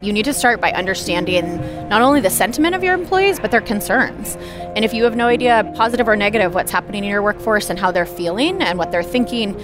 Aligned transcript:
You 0.00 0.12
need 0.12 0.26
to 0.26 0.32
start 0.32 0.60
by 0.60 0.70
understanding 0.70 1.56
not 1.88 2.02
only 2.02 2.20
the 2.20 2.30
sentiment 2.30 2.76
of 2.76 2.84
your 2.84 2.94
employees, 2.94 3.40
but 3.40 3.50
their 3.50 3.60
concerns. 3.60 4.36
And 4.76 4.84
if 4.84 4.94
you 4.94 5.02
have 5.02 5.16
no 5.16 5.26
idea, 5.26 5.68
positive 5.74 6.06
or 6.06 6.14
negative, 6.14 6.54
what's 6.54 6.70
happening 6.70 7.02
in 7.02 7.10
your 7.10 7.20
workforce 7.20 7.68
and 7.68 7.76
how 7.76 7.90
they're 7.90 8.06
feeling 8.06 8.62
and 8.62 8.78
what 8.78 8.92
they're 8.92 9.02
thinking, 9.02 9.58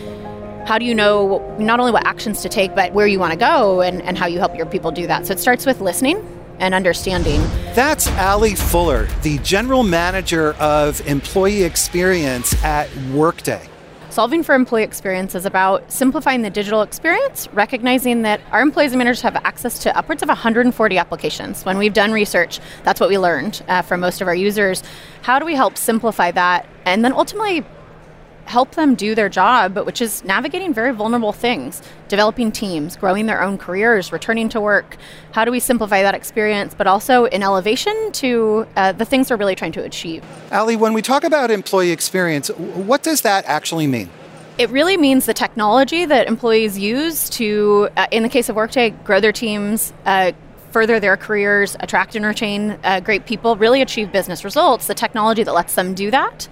how 0.66 0.76
do 0.76 0.84
you 0.84 0.92
know 0.92 1.38
not 1.60 1.78
only 1.78 1.92
what 1.92 2.04
actions 2.04 2.42
to 2.42 2.48
take, 2.48 2.74
but 2.74 2.92
where 2.92 3.06
you 3.06 3.20
want 3.20 3.32
to 3.32 3.38
go 3.38 3.80
and, 3.80 4.02
and 4.02 4.18
how 4.18 4.26
you 4.26 4.40
help 4.40 4.56
your 4.56 4.66
people 4.66 4.90
do 4.90 5.06
that? 5.06 5.24
So 5.24 5.34
it 5.34 5.38
starts 5.38 5.66
with 5.66 5.80
listening 5.80 6.16
and 6.58 6.74
understanding. 6.74 7.40
That's 7.76 8.08
Ali 8.18 8.56
Fuller, 8.56 9.06
the 9.22 9.38
general 9.38 9.84
manager 9.84 10.54
of 10.54 11.00
employee 11.06 11.62
experience 11.62 12.60
at 12.64 12.92
Workday. 13.12 13.68
Solving 14.14 14.44
for 14.44 14.54
employee 14.54 14.84
experience 14.84 15.34
is 15.34 15.44
about 15.44 15.90
simplifying 15.90 16.42
the 16.42 16.48
digital 16.48 16.82
experience, 16.82 17.48
recognizing 17.52 18.22
that 18.22 18.40
our 18.52 18.60
employees 18.60 18.92
and 18.92 18.98
managers 18.98 19.22
have 19.22 19.34
access 19.34 19.80
to 19.80 19.98
upwards 19.98 20.22
of 20.22 20.28
140 20.28 20.98
applications. 20.98 21.64
When 21.64 21.78
we've 21.78 21.92
done 21.92 22.12
research, 22.12 22.60
that's 22.84 23.00
what 23.00 23.08
we 23.08 23.18
learned 23.18 23.60
uh, 23.66 23.82
from 23.82 23.98
most 23.98 24.20
of 24.20 24.28
our 24.28 24.34
users. 24.36 24.84
How 25.22 25.40
do 25.40 25.44
we 25.44 25.56
help 25.56 25.76
simplify 25.76 26.30
that 26.30 26.68
and 26.84 27.04
then 27.04 27.12
ultimately 27.12 27.64
help 28.46 28.74
them 28.74 28.94
do 28.94 29.14
their 29.14 29.28
job, 29.28 29.76
which 29.78 30.00
is 30.00 30.24
navigating 30.24 30.74
very 30.74 30.92
vulnerable 30.92 31.32
things, 31.32 31.82
developing 32.08 32.52
teams, 32.52 32.96
growing 32.96 33.26
their 33.26 33.42
own 33.42 33.58
careers, 33.58 34.12
returning 34.12 34.48
to 34.50 34.60
work. 34.60 34.96
How 35.32 35.44
do 35.44 35.50
we 35.50 35.60
simplify 35.60 36.02
that 36.02 36.14
experience, 36.14 36.74
but 36.74 36.86
also 36.86 37.24
in 37.26 37.42
elevation 37.42 38.12
to 38.12 38.66
uh, 38.76 38.92
the 38.92 39.04
things 39.04 39.30
we're 39.30 39.36
really 39.36 39.54
trying 39.54 39.72
to 39.72 39.82
achieve? 39.82 40.24
Ali, 40.52 40.76
when 40.76 40.92
we 40.92 41.02
talk 41.02 41.24
about 41.24 41.50
employee 41.50 41.90
experience, 41.90 42.48
what 42.48 43.02
does 43.02 43.22
that 43.22 43.44
actually 43.46 43.86
mean? 43.86 44.10
It 44.56 44.70
really 44.70 44.96
means 44.96 45.26
the 45.26 45.34
technology 45.34 46.04
that 46.04 46.28
employees 46.28 46.78
use 46.78 47.28
to, 47.30 47.88
uh, 47.96 48.06
in 48.12 48.22
the 48.22 48.28
case 48.28 48.48
of 48.48 48.54
Workday, 48.54 48.90
grow 48.90 49.18
their 49.18 49.32
teams, 49.32 49.92
uh, 50.06 50.30
further 50.70 51.00
their 51.00 51.16
careers, 51.16 51.76
attract 51.80 52.14
and 52.14 52.24
retain 52.24 52.78
uh, 52.84 53.00
great 53.00 53.26
people, 53.26 53.56
really 53.56 53.80
achieve 53.80 54.12
business 54.12 54.44
results, 54.44 54.86
the 54.86 54.94
technology 54.94 55.42
that 55.42 55.54
lets 55.54 55.74
them 55.74 55.94
do 55.94 56.10
that. 56.10 56.48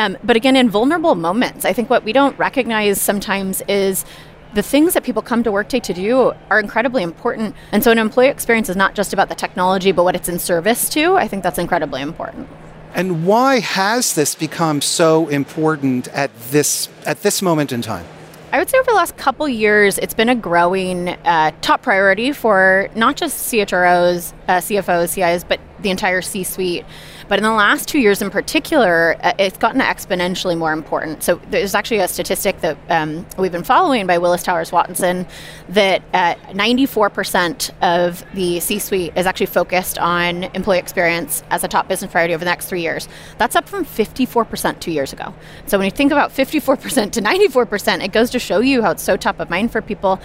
Um, 0.00 0.16
but 0.24 0.34
again, 0.34 0.56
in 0.56 0.70
vulnerable 0.70 1.14
moments, 1.14 1.66
I 1.66 1.74
think 1.74 1.90
what 1.90 2.04
we 2.04 2.14
don't 2.14 2.36
recognize 2.38 2.98
sometimes 2.98 3.62
is 3.68 4.06
the 4.54 4.62
things 4.62 4.94
that 4.94 5.04
people 5.04 5.20
come 5.20 5.42
to 5.42 5.52
Workday 5.52 5.78
to 5.80 5.92
do 5.92 6.32
are 6.48 6.58
incredibly 6.58 7.02
important. 7.02 7.54
And 7.70 7.84
so 7.84 7.90
an 7.90 7.98
employee 7.98 8.28
experience 8.28 8.70
is 8.70 8.76
not 8.76 8.94
just 8.94 9.12
about 9.12 9.28
the 9.28 9.34
technology, 9.34 9.92
but 9.92 10.04
what 10.04 10.16
it's 10.16 10.28
in 10.28 10.38
service 10.38 10.88
to. 10.90 11.16
I 11.16 11.28
think 11.28 11.42
that's 11.42 11.58
incredibly 11.58 12.00
important. 12.00 12.48
And 12.94 13.26
why 13.26 13.60
has 13.60 14.14
this 14.14 14.34
become 14.34 14.80
so 14.80 15.28
important 15.28 16.08
at 16.08 16.34
this 16.50 16.88
at 17.04 17.20
this 17.20 17.42
moment 17.42 17.70
in 17.70 17.82
time? 17.82 18.06
I 18.52 18.58
would 18.58 18.70
say 18.70 18.78
over 18.78 18.90
the 18.90 18.96
last 18.96 19.18
couple 19.18 19.48
years, 19.48 19.98
it's 19.98 20.14
been 20.14 20.30
a 20.30 20.34
growing 20.34 21.10
uh, 21.10 21.52
top 21.60 21.82
priority 21.82 22.32
for 22.32 22.88
not 22.96 23.16
just 23.16 23.52
CHROs, 23.52 24.32
uh, 24.48 24.56
CFOs, 24.56 25.16
CIOs, 25.16 25.44
but 25.46 25.60
the 25.82 25.90
entire 25.90 26.22
C 26.22 26.44
suite. 26.44 26.84
But 27.28 27.38
in 27.38 27.44
the 27.44 27.52
last 27.52 27.88
two 27.88 28.00
years 28.00 28.22
in 28.22 28.30
particular, 28.30 29.16
uh, 29.22 29.32
it's 29.38 29.56
gotten 29.56 29.80
exponentially 29.80 30.58
more 30.58 30.72
important. 30.72 31.22
So 31.22 31.40
there's 31.50 31.74
actually 31.76 31.98
a 31.98 32.08
statistic 32.08 32.60
that 32.60 32.76
um, 32.88 33.24
we've 33.38 33.52
been 33.52 33.62
following 33.62 34.06
by 34.06 34.18
Willis 34.18 34.42
Towers 34.42 34.72
Watson 34.72 35.26
that 35.68 36.02
uh, 36.12 36.34
94% 36.48 37.70
of 37.82 38.24
the 38.34 38.58
C 38.58 38.80
suite 38.80 39.12
is 39.16 39.26
actually 39.26 39.46
focused 39.46 39.96
on 39.98 40.44
employee 40.54 40.78
experience 40.78 41.44
as 41.50 41.62
a 41.62 41.68
top 41.68 41.86
business 41.86 42.10
priority 42.10 42.34
over 42.34 42.44
the 42.44 42.50
next 42.50 42.66
three 42.66 42.82
years. 42.82 43.08
That's 43.38 43.54
up 43.54 43.68
from 43.68 43.84
54% 43.84 44.80
two 44.80 44.90
years 44.90 45.12
ago. 45.12 45.32
So 45.66 45.78
when 45.78 45.84
you 45.84 45.92
think 45.92 46.10
about 46.10 46.32
54% 46.32 47.12
to 47.12 47.22
94%, 47.22 48.04
it 48.04 48.12
goes 48.12 48.30
to 48.30 48.38
show 48.40 48.58
you 48.58 48.82
how 48.82 48.90
it's 48.90 49.02
so 49.02 49.16
top 49.16 49.38
of 49.38 49.50
mind 49.50 49.70
for 49.70 49.80
people. 49.80 50.20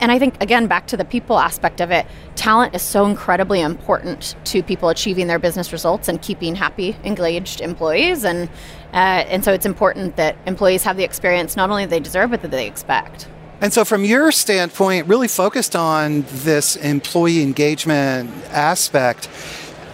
And 0.00 0.12
I 0.12 0.18
think, 0.18 0.40
again, 0.42 0.66
back 0.66 0.86
to 0.88 0.96
the 0.96 1.04
people 1.04 1.38
aspect 1.38 1.80
of 1.80 1.90
it, 1.90 2.06
talent 2.36 2.74
is 2.74 2.82
so 2.82 3.06
incredibly 3.06 3.60
important 3.60 4.36
to 4.44 4.62
people 4.62 4.90
achieving 4.92 5.26
their 5.26 5.40
business 5.40 5.72
results 5.72 6.06
and 6.08 6.22
keeping 6.22 6.54
happy, 6.54 6.96
engaged 7.02 7.60
employees. 7.60 8.24
And, 8.24 8.48
uh, 8.92 9.26
and 9.26 9.44
so 9.44 9.52
it's 9.52 9.66
important 9.66 10.14
that 10.16 10.36
employees 10.46 10.84
have 10.84 10.96
the 10.96 11.02
experience 11.02 11.56
not 11.56 11.70
only 11.70 11.86
they 11.86 11.98
deserve, 11.98 12.30
but 12.30 12.42
that 12.42 12.52
they 12.52 12.68
expect. 12.68 13.26
And 13.60 13.72
so, 13.72 13.84
from 13.84 14.04
your 14.04 14.32
standpoint, 14.32 15.08
really 15.08 15.28
focused 15.28 15.74
on 15.74 16.24
this 16.28 16.76
employee 16.76 17.42
engagement 17.42 18.30
aspect, 18.50 19.28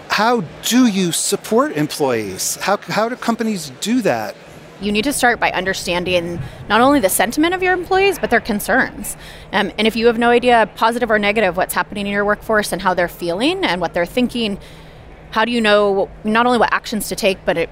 how 0.08 0.40
do 0.62 0.86
you 0.86 1.12
support 1.12 1.72
employees? 1.76 2.56
How, 2.56 2.78
how 2.78 3.08
do 3.08 3.16
companies 3.16 3.70
do 3.80 4.02
that? 4.02 4.34
you 4.80 4.92
need 4.92 5.04
to 5.04 5.12
start 5.12 5.40
by 5.40 5.50
understanding 5.52 6.40
not 6.68 6.80
only 6.80 7.00
the 7.00 7.08
sentiment 7.08 7.54
of 7.54 7.62
your 7.62 7.72
employees, 7.72 8.18
but 8.18 8.30
their 8.30 8.40
concerns. 8.40 9.16
Um, 9.52 9.72
and 9.78 9.86
if 9.86 9.96
you 9.96 10.06
have 10.06 10.18
no 10.18 10.30
idea, 10.30 10.70
positive 10.76 11.10
or 11.10 11.18
negative, 11.18 11.56
what's 11.56 11.74
happening 11.74 12.06
in 12.06 12.12
your 12.12 12.24
workforce 12.24 12.72
and 12.72 12.80
how 12.80 12.94
they're 12.94 13.08
feeling 13.08 13.64
and 13.64 13.80
what 13.80 13.94
they're 13.94 14.06
thinking, 14.06 14.58
how 15.30 15.44
do 15.44 15.52
you 15.52 15.60
know 15.60 16.08
not 16.24 16.46
only 16.46 16.58
what 16.58 16.72
actions 16.72 17.08
to 17.08 17.16
take, 17.16 17.38
but 17.44 17.56
it, 17.56 17.70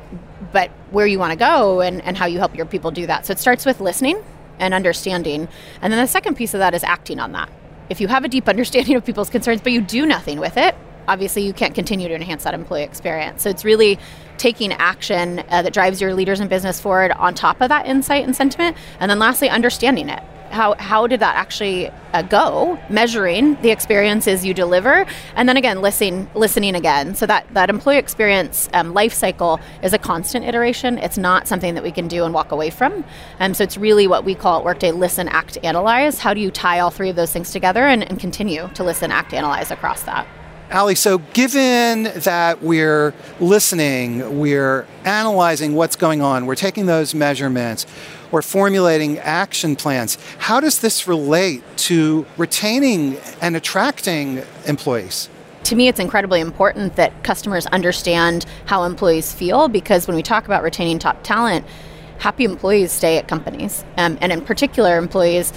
but 0.52 0.70
where 0.90 1.06
you 1.06 1.18
want 1.18 1.32
to 1.32 1.38
go 1.38 1.80
and, 1.80 2.02
and 2.02 2.16
how 2.16 2.26
you 2.26 2.38
help 2.38 2.54
your 2.54 2.66
people 2.66 2.90
do 2.90 3.06
that? 3.06 3.26
So 3.26 3.32
it 3.32 3.38
starts 3.38 3.64
with 3.64 3.80
listening 3.80 4.22
and 4.58 4.74
understanding. 4.74 5.48
And 5.82 5.92
then 5.92 6.00
the 6.00 6.06
second 6.06 6.36
piece 6.36 6.54
of 6.54 6.58
that 6.60 6.74
is 6.74 6.84
acting 6.84 7.18
on 7.18 7.32
that. 7.32 7.50
If 7.88 8.00
you 8.00 8.08
have 8.08 8.24
a 8.24 8.28
deep 8.28 8.48
understanding 8.48 8.96
of 8.96 9.04
people's 9.04 9.30
concerns, 9.30 9.60
but 9.60 9.72
you 9.72 9.80
do 9.80 10.06
nothing 10.06 10.38
with 10.38 10.56
it, 10.56 10.74
obviously 11.08 11.42
you 11.42 11.52
can't 11.52 11.74
continue 11.74 12.08
to 12.08 12.14
enhance 12.14 12.44
that 12.44 12.54
employee 12.54 12.82
experience. 12.82 13.42
So 13.42 13.50
it's 13.50 13.64
really 13.64 13.98
taking 14.38 14.72
action 14.72 15.42
uh, 15.48 15.62
that 15.62 15.72
drives 15.72 16.00
your 16.00 16.14
leaders 16.14 16.40
and 16.40 16.50
business 16.50 16.80
forward 16.80 17.12
on 17.12 17.34
top 17.34 17.60
of 17.60 17.68
that 17.68 17.86
insight 17.86 18.24
and 18.24 18.36
sentiment. 18.36 18.76
And 19.00 19.10
then 19.10 19.18
lastly, 19.18 19.48
understanding 19.48 20.08
it. 20.08 20.22
How, 20.50 20.74
how 20.74 21.08
did 21.08 21.20
that 21.20 21.34
actually 21.34 21.90
uh, 22.12 22.22
go? 22.22 22.78
Measuring 22.88 23.60
the 23.62 23.70
experiences 23.70 24.44
you 24.44 24.54
deliver, 24.54 25.04
and 25.34 25.48
then 25.48 25.56
again 25.56 25.82
listening 25.82 26.30
listening 26.34 26.76
again. 26.76 27.16
So 27.16 27.26
that 27.26 27.52
that 27.52 27.68
employee 27.68 27.98
experience 27.98 28.68
um, 28.72 28.94
life 28.94 29.12
cycle 29.12 29.60
is 29.82 29.92
a 29.92 29.98
constant 29.98 30.46
iteration. 30.46 30.98
It's 30.98 31.18
not 31.18 31.48
something 31.48 31.74
that 31.74 31.82
we 31.82 31.90
can 31.90 32.06
do 32.06 32.24
and 32.24 32.32
walk 32.32 32.52
away 32.52 32.70
from. 32.70 33.04
Um, 33.40 33.54
so 33.54 33.64
it's 33.64 33.76
really 33.76 34.06
what 34.06 34.24
we 34.24 34.36
call 34.36 34.60
at 34.60 34.64
Workday 34.64 34.92
listen, 34.92 35.28
act, 35.28 35.58
analyze. 35.64 36.20
How 36.20 36.32
do 36.32 36.40
you 36.40 36.52
tie 36.52 36.78
all 36.78 36.90
three 36.90 37.10
of 37.10 37.16
those 37.16 37.32
things 37.32 37.50
together 37.50 37.84
and, 37.84 38.08
and 38.08 38.18
continue 38.20 38.68
to 38.74 38.84
listen, 38.84 39.10
act, 39.10 39.34
analyze 39.34 39.72
across 39.72 40.04
that? 40.04 40.28
Ali, 40.72 40.96
so 40.96 41.18
given 41.18 42.04
that 42.16 42.60
we're 42.60 43.14
listening, 43.38 44.40
we're 44.40 44.86
analyzing 45.04 45.74
what's 45.74 45.94
going 45.94 46.22
on, 46.22 46.46
we're 46.46 46.56
taking 46.56 46.86
those 46.86 47.14
measurements, 47.14 47.86
we're 48.32 48.42
formulating 48.42 49.18
action 49.20 49.76
plans, 49.76 50.18
how 50.38 50.58
does 50.58 50.80
this 50.80 51.06
relate 51.06 51.62
to 51.76 52.26
retaining 52.36 53.16
and 53.40 53.56
attracting 53.56 54.42
employees? 54.66 55.28
to 55.66 55.74
me, 55.74 55.88
it's 55.88 55.98
incredibly 55.98 56.38
important 56.40 56.94
that 56.94 57.24
customers 57.24 57.66
understand 57.66 58.46
how 58.66 58.84
employees 58.84 59.32
feel 59.32 59.66
because 59.66 60.06
when 60.06 60.14
we 60.14 60.22
talk 60.22 60.44
about 60.44 60.62
retaining 60.62 60.96
top 60.96 61.20
talent, 61.24 61.66
happy 62.18 62.44
employees 62.44 62.92
stay 62.92 63.18
at 63.18 63.26
companies. 63.26 63.84
Um, 63.96 64.16
and 64.20 64.30
in 64.30 64.42
particular, 64.42 64.96
employees 64.96 65.52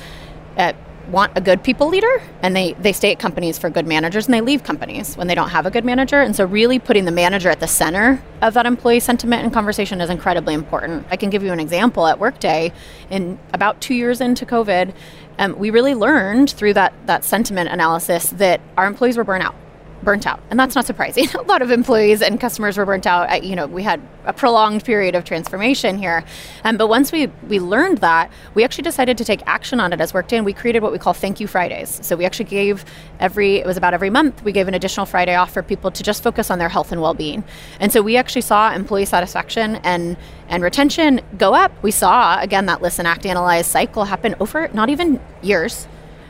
at 0.57 0.75
want 1.11 1.31
a 1.35 1.41
good 1.41 1.63
people 1.63 1.87
leader 1.87 2.21
and 2.41 2.55
they, 2.55 2.73
they 2.73 2.93
stay 2.93 3.11
at 3.11 3.19
companies 3.19 3.57
for 3.57 3.69
good 3.69 3.87
managers 3.87 4.25
and 4.25 4.33
they 4.33 4.41
leave 4.41 4.63
companies 4.63 5.15
when 5.17 5.27
they 5.27 5.35
don't 5.35 5.49
have 5.49 5.65
a 5.65 5.71
good 5.71 5.85
manager. 5.85 6.21
And 6.21 6.35
so, 6.35 6.45
really 6.45 6.79
putting 6.79 7.05
the 7.05 7.11
manager 7.11 7.49
at 7.49 7.59
the 7.59 7.67
center 7.67 8.21
of 8.41 8.53
that 8.53 8.65
employee 8.65 8.99
sentiment 8.99 9.43
and 9.43 9.53
conversation 9.53 10.01
is 10.01 10.09
incredibly 10.09 10.53
important. 10.53 11.05
I 11.09 11.17
can 11.17 11.29
give 11.29 11.43
you 11.43 11.51
an 11.51 11.59
example 11.59 12.07
at 12.07 12.19
Workday. 12.19 12.71
In 13.09 13.39
about 13.53 13.81
two 13.81 13.95
years 13.95 14.21
into 14.21 14.45
COVID, 14.45 14.93
um, 15.39 15.57
we 15.57 15.69
really 15.69 15.95
learned 15.95 16.51
through 16.51 16.73
that, 16.73 16.93
that 17.05 17.23
sentiment 17.23 17.69
analysis 17.69 18.29
that 18.31 18.61
our 18.77 18.85
employees 18.85 19.17
were 19.17 19.23
burnt 19.23 19.43
out 19.43 19.55
burnt 20.03 20.25
out, 20.25 20.39
and 20.49 20.59
that's 20.59 20.75
not 20.75 20.85
surprising. 20.85 21.27
a 21.35 21.41
lot 21.43 21.61
of 21.61 21.71
employees 21.71 22.21
and 22.21 22.39
customers 22.39 22.77
were 22.77 22.85
burnt 22.85 23.05
out. 23.05 23.43
You 23.43 23.55
know, 23.55 23.67
we 23.67 23.83
had 23.83 24.01
a 24.25 24.33
prolonged 24.33 24.83
period 24.83 25.15
of 25.15 25.23
transformation 25.23 25.97
here, 25.97 26.23
um, 26.63 26.77
but 26.77 26.87
once 26.87 27.11
we 27.11 27.27
we 27.47 27.59
learned 27.59 27.99
that, 27.99 28.31
we 28.53 28.63
actually 28.63 28.83
decided 28.83 29.17
to 29.17 29.25
take 29.25 29.41
action 29.45 29.79
on 29.79 29.93
it 29.93 30.01
as 30.01 30.13
Workday, 30.13 30.37
and 30.37 30.45
we 30.45 30.53
created 30.53 30.83
what 30.83 30.91
we 30.91 30.99
call 30.99 31.13
Thank 31.13 31.39
You 31.39 31.47
Fridays. 31.47 31.99
So 32.03 32.15
we 32.15 32.25
actually 32.25 32.45
gave 32.45 32.85
every 33.19 33.57
it 33.57 33.65
was 33.65 33.77
about 33.77 33.93
every 33.93 34.09
month 34.09 34.43
we 34.43 34.51
gave 34.51 34.67
an 34.67 34.73
additional 34.73 35.05
Friday 35.05 35.35
off 35.35 35.53
for 35.53 35.63
people 35.63 35.91
to 35.91 36.03
just 36.03 36.23
focus 36.23 36.49
on 36.49 36.59
their 36.59 36.69
health 36.69 36.91
and 36.91 37.01
well 37.01 37.13
being, 37.13 37.43
and 37.79 37.91
so 37.91 38.01
we 38.01 38.17
actually 38.17 38.41
saw 38.41 38.73
employee 38.73 39.05
satisfaction 39.05 39.75
and 39.77 40.17
and 40.47 40.63
retention 40.63 41.21
go 41.37 41.53
up. 41.53 41.71
We 41.83 41.91
saw 41.91 42.39
again 42.39 42.65
that 42.67 42.81
listen, 42.81 43.05
act, 43.05 43.25
analyze 43.25 43.67
cycle 43.67 44.05
happen 44.05 44.35
over 44.39 44.69
not 44.73 44.89
even 44.89 45.19
years 45.41 45.87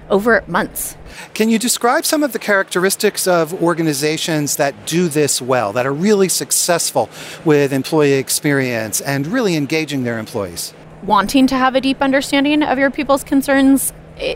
over 0.09 0.43
months. 0.47 0.95
Can 1.33 1.49
you 1.49 1.59
describe 1.59 2.05
some 2.05 2.23
of 2.23 2.33
the 2.33 2.39
characteristics 2.39 3.27
of 3.27 3.53
organizations 3.61 4.55
that 4.57 4.85
do 4.85 5.07
this 5.07 5.41
well, 5.41 5.73
that 5.73 5.85
are 5.85 5.93
really 5.93 6.29
successful 6.29 7.09
with 7.45 7.73
employee 7.73 8.13
experience 8.13 9.01
and 9.01 9.27
really 9.27 9.55
engaging 9.55 10.03
their 10.03 10.19
employees? 10.19 10.73
Wanting 11.03 11.47
to 11.47 11.55
have 11.55 11.75
a 11.75 11.81
deep 11.81 12.01
understanding 12.01 12.63
of 12.63 12.77
your 12.77 12.91
people's 12.91 13.23
concerns 13.23 13.93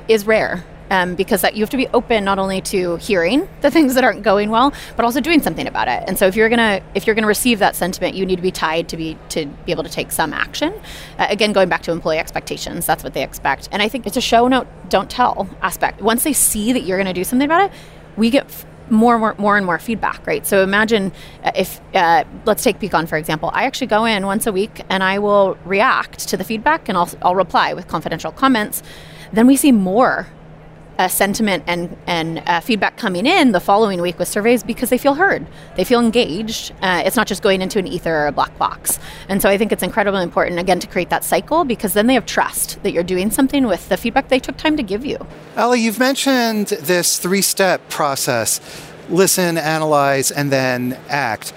is 0.07 0.25
rare 0.25 0.63
um, 0.89 1.15
because 1.15 1.41
that 1.41 1.55
you 1.55 1.61
have 1.61 1.69
to 1.69 1.77
be 1.77 1.87
open 1.89 2.23
not 2.23 2.39
only 2.39 2.61
to 2.61 2.97
hearing 2.97 3.47
the 3.61 3.69
things 3.69 3.95
that 3.95 4.03
aren't 4.03 4.23
going 4.23 4.49
well, 4.49 4.73
but 4.95 5.05
also 5.05 5.21
doing 5.21 5.41
something 5.41 5.67
about 5.67 5.87
it. 5.87 6.03
And 6.07 6.17
so 6.17 6.25
if 6.27 6.35
you're 6.35 6.49
gonna 6.49 6.81
if 6.95 7.05
you're 7.05 7.15
gonna 7.15 7.27
receive 7.27 7.59
that 7.59 7.75
sentiment, 7.75 8.15
you 8.15 8.25
need 8.25 8.37
to 8.37 8.41
be 8.41 8.51
tied 8.51 8.89
to 8.89 8.97
be 8.97 9.17
to 9.29 9.45
be 9.45 9.71
able 9.71 9.83
to 9.83 9.89
take 9.89 10.11
some 10.11 10.33
action. 10.33 10.73
Uh, 11.19 11.27
again, 11.29 11.53
going 11.53 11.69
back 11.69 11.83
to 11.83 11.91
employee 11.91 12.17
expectations, 12.17 12.85
that's 12.85 13.03
what 13.03 13.13
they 13.13 13.23
expect. 13.23 13.69
And 13.71 13.81
I 13.81 13.87
think 13.87 14.07
it's 14.07 14.17
a 14.17 14.21
show 14.21 14.47
note, 14.47 14.67
don't 14.89 15.09
tell 15.09 15.47
aspect. 15.61 16.01
Once 16.01 16.23
they 16.23 16.33
see 16.33 16.73
that 16.73 16.81
you're 16.81 17.03
to 17.03 17.13
do 17.13 17.23
something 17.23 17.45
about 17.45 17.69
it, 17.69 17.77
we 18.17 18.29
get 18.29 18.45
f- 18.45 18.65
more, 18.89 19.17
more, 19.17 19.35
more 19.37 19.57
and 19.57 19.65
more 19.65 19.79
feedback, 19.79 20.25
right? 20.27 20.45
So 20.45 20.63
imagine 20.63 21.11
uh, 21.43 21.51
if, 21.55 21.81
uh, 21.93 22.23
let's 22.45 22.63
take 22.63 22.79
Peakon 22.79 23.07
for 23.07 23.17
example. 23.17 23.49
I 23.53 23.63
actually 23.65 23.87
go 23.87 24.05
in 24.05 24.25
once 24.25 24.45
a 24.47 24.51
week 24.51 24.81
and 24.89 25.03
I 25.03 25.19
will 25.19 25.57
react 25.65 26.27
to 26.29 26.37
the 26.37 26.43
feedback 26.43 26.89
and 26.89 26.97
I'll, 26.97 27.09
I'll 27.21 27.35
reply 27.35 27.73
with 27.73 27.87
confidential 27.87 28.31
comments. 28.31 28.83
Then 29.31 29.47
we 29.47 29.55
see 29.55 29.71
more 29.71 30.27
uh, 30.99 31.07
sentiment 31.07 31.63
and 31.67 31.95
and 32.07 32.43
uh, 32.45 32.59
feedback 32.59 32.97
coming 32.97 33.25
in 33.25 33.51
the 33.51 33.59
following 33.59 34.01
week 34.01 34.19
with 34.19 34.27
surveys 34.27 34.63
because 34.63 34.89
they 34.89 34.97
feel 34.97 35.15
heard, 35.15 35.45
they 35.75 35.83
feel 35.83 35.99
engaged. 35.99 36.73
Uh, 36.81 37.01
it's 37.05 37.15
not 37.15 37.27
just 37.27 37.41
going 37.41 37.61
into 37.61 37.79
an 37.79 37.87
ether 37.87 38.13
or 38.13 38.27
a 38.27 38.31
black 38.31 38.57
box. 38.57 38.99
And 39.27 39.41
so 39.41 39.49
I 39.49 39.57
think 39.57 39.71
it's 39.71 39.83
incredibly 39.83 40.23
important 40.23 40.59
again 40.59 40.79
to 40.79 40.87
create 40.87 41.09
that 41.09 41.23
cycle 41.23 41.63
because 41.63 41.93
then 41.93 42.07
they 42.07 42.13
have 42.13 42.25
trust 42.25 42.81
that 42.83 42.91
you're 42.91 43.03
doing 43.03 43.31
something 43.31 43.65
with 43.67 43.89
the 43.89 43.97
feedback 43.97 44.29
they 44.29 44.39
took 44.39 44.57
time 44.57 44.77
to 44.77 44.83
give 44.83 45.05
you. 45.05 45.17
Ali, 45.57 45.81
you've 45.81 45.99
mentioned 45.99 46.67
this 46.67 47.17
three-step 47.17 47.89
process: 47.89 48.59
listen, 49.09 49.57
analyze, 49.57 50.31
and 50.31 50.51
then 50.51 50.97
act. 51.09 51.53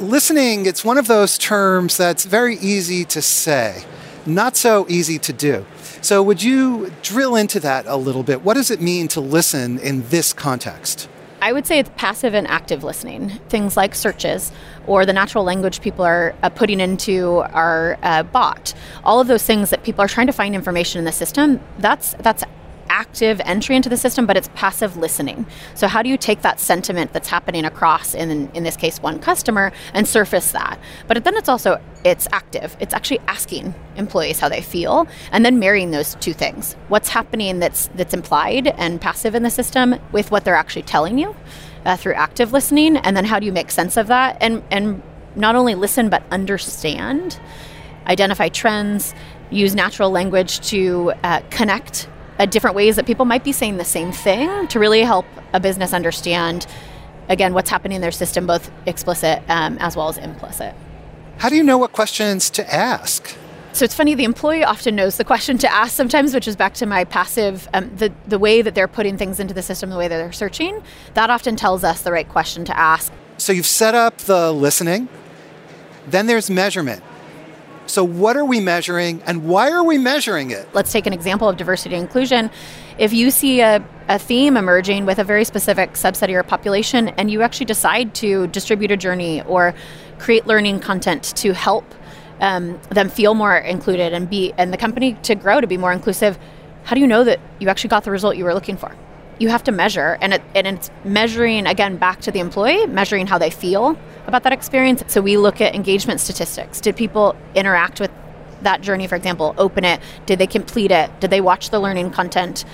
Listening, 0.00 0.66
it's 0.66 0.84
one 0.84 0.98
of 0.98 1.06
those 1.06 1.38
terms 1.38 1.96
that's 1.96 2.24
very 2.24 2.56
easy 2.56 3.04
to 3.04 3.22
say, 3.22 3.84
not 4.26 4.56
so 4.56 4.86
easy 4.88 5.18
to 5.18 5.32
do. 5.32 5.66
So, 6.02 6.20
would 6.20 6.42
you 6.42 6.92
drill 7.02 7.36
into 7.36 7.60
that 7.60 7.86
a 7.86 7.96
little 7.96 8.24
bit? 8.24 8.42
What 8.42 8.54
does 8.54 8.72
it 8.72 8.80
mean 8.80 9.06
to 9.08 9.20
listen 9.20 9.78
in 9.78 10.02
this 10.08 10.32
context? 10.32 11.08
I 11.40 11.52
would 11.52 11.64
say 11.64 11.78
it's 11.78 11.90
passive 11.96 12.34
and 12.34 12.46
active 12.48 12.82
listening. 12.82 13.30
Things 13.48 13.76
like 13.76 13.94
searches 13.94 14.50
or 14.88 15.06
the 15.06 15.12
natural 15.12 15.44
language 15.44 15.80
people 15.80 16.04
are 16.04 16.34
uh, 16.42 16.48
putting 16.48 16.80
into 16.80 17.38
our 17.52 17.98
uh, 18.02 18.24
bot. 18.24 18.74
All 19.04 19.20
of 19.20 19.28
those 19.28 19.44
things 19.44 19.70
that 19.70 19.84
people 19.84 20.02
are 20.02 20.08
trying 20.08 20.26
to 20.26 20.32
find 20.32 20.56
information 20.56 20.98
in 20.98 21.04
the 21.04 21.12
system. 21.12 21.60
That's 21.78 22.14
that's 22.14 22.42
active 22.92 23.40
entry 23.44 23.74
into 23.74 23.88
the 23.88 23.96
system, 23.96 24.26
but 24.26 24.36
it's 24.36 24.50
passive 24.54 24.96
listening. 24.96 25.46
So 25.74 25.88
how 25.88 26.02
do 26.02 26.10
you 26.10 26.18
take 26.18 26.42
that 26.42 26.60
sentiment 26.60 27.12
that's 27.12 27.28
happening 27.28 27.64
across 27.64 28.14
in 28.14 28.50
in 28.52 28.62
this 28.62 28.76
case 28.76 29.00
one 29.00 29.18
customer 29.18 29.72
and 29.94 30.06
surface 30.06 30.52
that? 30.52 30.78
But 31.08 31.24
then 31.24 31.36
it's 31.36 31.48
also 31.48 31.80
it's 32.04 32.28
active. 32.32 32.76
It's 32.78 32.94
actually 32.94 33.20
asking 33.26 33.74
employees 33.96 34.38
how 34.40 34.48
they 34.48 34.60
feel 34.60 35.08
and 35.32 35.44
then 35.44 35.58
marrying 35.58 35.90
those 35.90 36.14
two 36.16 36.34
things. 36.34 36.74
What's 36.88 37.08
happening 37.08 37.58
that's 37.58 37.88
that's 37.94 38.14
implied 38.14 38.68
and 38.68 39.00
passive 39.00 39.34
in 39.34 39.42
the 39.42 39.50
system 39.50 39.96
with 40.12 40.30
what 40.30 40.44
they're 40.44 40.54
actually 40.54 40.82
telling 40.82 41.18
you 41.18 41.34
uh, 41.84 41.96
through 41.96 42.14
active 42.14 42.52
listening 42.52 42.98
and 42.98 43.16
then 43.16 43.24
how 43.24 43.38
do 43.38 43.46
you 43.46 43.52
make 43.52 43.70
sense 43.70 43.96
of 43.96 44.06
that 44.08 44.36
and 44.40 44.62
and 44.70 45.02
not 45.34 45.56
only 45.56 45.74
listen 45.74 46.10
but 46.10 46.22
understand, 46.30 47.40
identify 48.06 48.48
trends, 48.48 49.14
use 49.50 49.74
natural 49.74 50.10
language 50.10 50.60
to 50.68 51.12
uh, 51.22 51.40
connect 51.50 52.08
uh, 52.38 52.46
different 52.46 52.76
ways 52.76 52.96
that 52.96 53.06
people 53.06 53.24
might 53.24 53.44
be 53.44 53.52
saying 53.52 53.76
the 53.76 53.84
same 53.84 54.12
thing 54.12 54.66
to 54.68 54.78
really 54.78 55.02
help 55.02 55.26
a 55.52 55.60
business 55.60 55.92
understand, 55.92 56.66
again, 57.28 57.54
what's 57.54 57.70
happening 57.70 57.96
in 57.96 58.02
their 58.02 58.12
system, 58.12 58.46
both 58.46 58.70
explicit 58.86 59.42
um, 59.48 59.76
as 59.78 59.96
well 59.96 60.08
as 60.08 60.18
implicit. 60.18 60.74
How 61.38 61.48
do 61.48 61.56
you 61.56 61.62
know 61.62 61.78
what 61.78 61.92
questions 61.92 62.50
to 62.50 62.74
ask? 62.74 63.36
So 63.74 63.86
it's 63.86 63.94
funny, 63.94 64.14
the 64.14 64.24
employee 64.24 64.64
often 64.64 64.94
knows 64.94 65.16
the 65.16 65.24
question 65.24 65.56
to 65.58 65.72
ask 65.72 65.94
sometimes, 65.94 66.34
which 66.34 66.46
is 66.46 66.56
back 66.56 66.74
to 66.74 66.86
my 66.86 67.04
passive, 67.04 67.68
um, 67.72 67.90
the, 67.96 68.12
the 68.26 68.38
way 68.38 68.60
that 68.60 68.74
they're 68.74 68.86
putting 68.86 69.16
things 69.16 69.40
into 69.40 69.54
the 69.54 69.62
system, 69.62 69.88
the 69.88 69.96
way 69.96 70.08
that 70.08 70.16
they're 70.18 70.30
searching, 70.30 70.82
that 71.14 71.30
often 71.30 71.56
tells 71.56 71.82
us 71.82 72.02
the 72.02 72.12
right 72.12 72.28
question 72.28 72.66
to 72.66 72.78
ask. 72.78 73.10
So 73.38 73.50
you've 73.50 73.64
set 73.64 73.94
up 73.94 74.18
the 74.18 74.52
listening, 74.52 75.08
then 76.06 76.26
there's 76.26 76.50
measurement. 76.50 77.02
So, 77.86 78.04
what 78.04 78.36
are 78.36 78.44
we 78.44 78.60
measuring 78.60 79.22
and 79.22 79.48
why 79.48 79.70
are 79.70 79.82
we 79.82 79.98
measuring 79.98 80.50
it? 80.50 80.68
Let's 80.72 80.92
take 80.92 81.06
an 81.06 81.12
example 81.12 81.48
of 81.48 81.56
diversity 81.56 81.94
and 81.94 82.04
inclusion. 82.04 82.50
If 82.98 83.12
you 83.12 83.30
see 83.30 83.60
a, 83.60 83.84
a 84.08 84.18
theme 84.18 84.56
emerging 84.56 85.04
with 85.04 85.18
a 85.18 85.24
very 85.24 85.44
specific 85.44 85.92
subset 85.92 86.24
of 86.24 86.30
your 86.30 86.42
population 86.42 87.08
and 87.08 87.30
you 87.30 87.42
actually 87.42 87.66
decide 87.66 88.14
to 88.16 88.46
distribute 88.48 88.90
a 88.90 88.96
journey 88.96 89.42
or 89.42 89.74
create 90.18 90.46
learning 90.46 90.80
content 90.80 91.34
to 91.36 91.52
help 91.52 91.84
um, 92.40 92.80
them 92.90 93.08
feel 93.08 93.34
more 93.34 93.56
included 93.56 94.12
and 94.12 94.28
be 94.30 94.52
and 94.56 94.72
the 94.72 94.76
company 94.76 95.14
to 95.22 95.34
grow 95.34 95.60
to 95.60 95.66
be 95.66 95.76
more 95.76 95.92
inclusive, 95.92 96.38
how 96.84 96.94
do 96.94 97.00
you 97.00 97.06
know 97.06 97.24
that 97.24 97.40
you 97.58 97.68
actually 97.68 97.88
got 97.88 98.04
the 98.04 98.10
result 98.10 98.36
you 98.36 98.44
were 98.44 98.54
looking 98.54 98.76
for? 98.76 98.94
You 99.38 99.48
have 99.48 99.64
to 99.64 99.72
measure, 99.72 100.18
and, 100.20 100.34
it, 100.34 100.42
and 100.54 100.66
it's 100.66 100.90
measuring 101.04 101.66
again 101.66 101.96
back 101.96 102.20
to 102.22 102.30
the 102.30 102.38
employee, 102.38 102.86
measuring 102.86 103.26
how 103.26 103.38
they 103.38 103.50
feel 103.50 103.98
about 104.26 104.44
that 104.44 104.52
experience. 104.52 105.02
So 105.08 105.20
we 105.20 105.36
look 105.36 105.60
at 105.60 105.74
engagement 105.74 106.20
statistics. 106.20 106.80
Did 106.80 106.96
people 106.96 107.36
interact 107.54 107.98
with 107.98 108.10
that 108.62 108.80
journey, 108.80 109.06
for 109.06 109.16
example, 109.16 109.54
open 109.58 109.84
it? 109.84 110.00
Did 110.26 110.38
they 110.38 110.46
complete 110.46 110.90
it? 110.90 111.20
Did 111.20 111.30
they 111.30 111.40
watch 111.40 111.70
the 111.70 111.80
learning 111.80 112.10
content? 112.10 112.64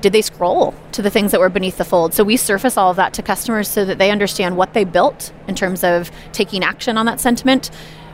Did 0.00 0.12
they 0.12 0.22
scroll 0.22 0.74
to 0.92 1.02
the 1.02 1.10
things 1.10 1.30
that 1.32 1.40
were 1.40 1.48
beneath 1.48 1.78
the 1.78 1.84
fold? 1.84 2.14
So 2.14 2.24
we 2.24 2.36
surface 2.36 2.76
all 2.76 2.90
of 2.90 2.96
that 2.96 3.14
to 3.14 3.22
customers 3.22 3.68
so 3.68 3.84
that 3.84 3.98
they 3.98 4.10
understand 4.10 4.56
what 4.56 4.74
they 4.74 4.84
built 4.84 5.32
in 5.48 5.54
terms 5.54 5.84
of 5.84 6.10
taking 6.32 6.62
action 6.62 6.96
on 6.96 7.06
that 7.06 7.20
sentiment 7.20 7.70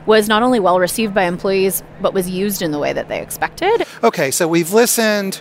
was 0.07 0.29
not 0.29 0.43
only 0.43 0.61
well 0.61 0.81
received 0.81 1.15
by 1.15 1.25
employees, 1.25 1.83
but 2.01 2.15
was 2.15 2.29
used 2.29 2.63
in 2.63 2.71
the 2.71 2.79
way 2.79 2.93
that 2.93 3.09
they 3.09 3.21
expected. 3.21 3.85
Okay, 4.03 4.31
so 4.31 4.49
we've 4.49 4.73
listened, 4.73 5.41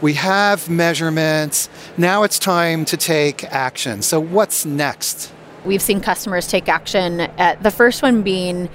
we 0.00 0.14
have 0.14 0.68
measurements, 0.68 1.68
now 1.96 2.22
it's 2.22 2.38
time 2.38 2.84
to 2.86 2.96
take 2.96 3.44
action. 3.44 4.02
So, 4.02 4.20
what's 4.20 4.64
next? 4.64 5.32
We've 5.64 5.82
seen 5.82 6.00
customers 6.00 6.46
take 6.46 6.68
action. 6.68 7.20
At 7.20 7.62
the 7.62 7.70
first 7.70 8.02
one 8.02 8.22
being 8.22 8.68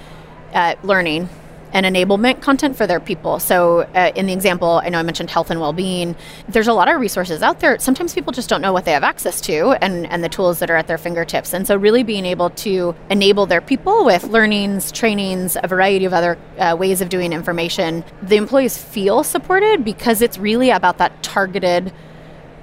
uh, 0.54 0.76
learning 0.84 1.30
and 1.76 1.86
enablement 1.86 2.42
content 2.42 2.78
for 2.78 2.88
their 2.88 3.02
people. 3.02 3.38
So, 3.38 3.82
uh, 3.94 4.14
in 4.16 4.28
the 4.28 4.34
example, 4.34 4.80
I 4.82 4.88
know 4.88 4.98
I 4.98 5.04
mentioned 5.04 5.30
health 5.30 5.52
and 5.52 5.60
well 5.60 5.74
being. 5.74 6.16
There's 6.48 6.70
a 6.70 6.74
lot 6.74 6.88
of 6.88 7.02
resources 7.02 7.44
out 7.44 7.60
there. 7.60 7.78
Sometimes 7.80 8.14
people 8.14 8.32
just 8.32 8.48
don't 8.48 8.62
know 8.62 8.72
what 8.72 8.86
they 8.86 8.94
have 8.94 9.04
access 9.04 9.42
to 9.42 9.72
and, 9.84 10.08
and 10.08 10.24
the 10.24 10.30
tools 10.30 10.60
that 10.60 10.72
are 10.72 10.78
at 10.78 10.88
their 10.88 10.98
fingertips. 10.98 11.54
And 11.54 11.68
so, 11.68 11.76
really 11.76 12.02
being 12.02 12.26
able 12.26 12.50
to 12.52 12.96
enable 13.10 13.46
their 13.46 13.60
people 13.60 14.06
with 14.06 14.24
learnings, 14.24 14.90
trainings, 14.94 15.58
a 15.62 15.68
variety 15.68 16.06
of 16.06 16.14
other 16.14 16.38
uh, 16.58 16.78
ways 16.80 17.02
of 17.02 17.10
doing 17.10 17.34
information, 17.34 18.06
the 18.24 18.38
employees 18.38 18.78
feel 18.78 19.22
supported 19.24 19.84
because 19.84 20.22
it's 20.22 20.38
really 20.38 20.70
about 20.70 20.98
that 21.00 21.22
targeted 21.24 21.92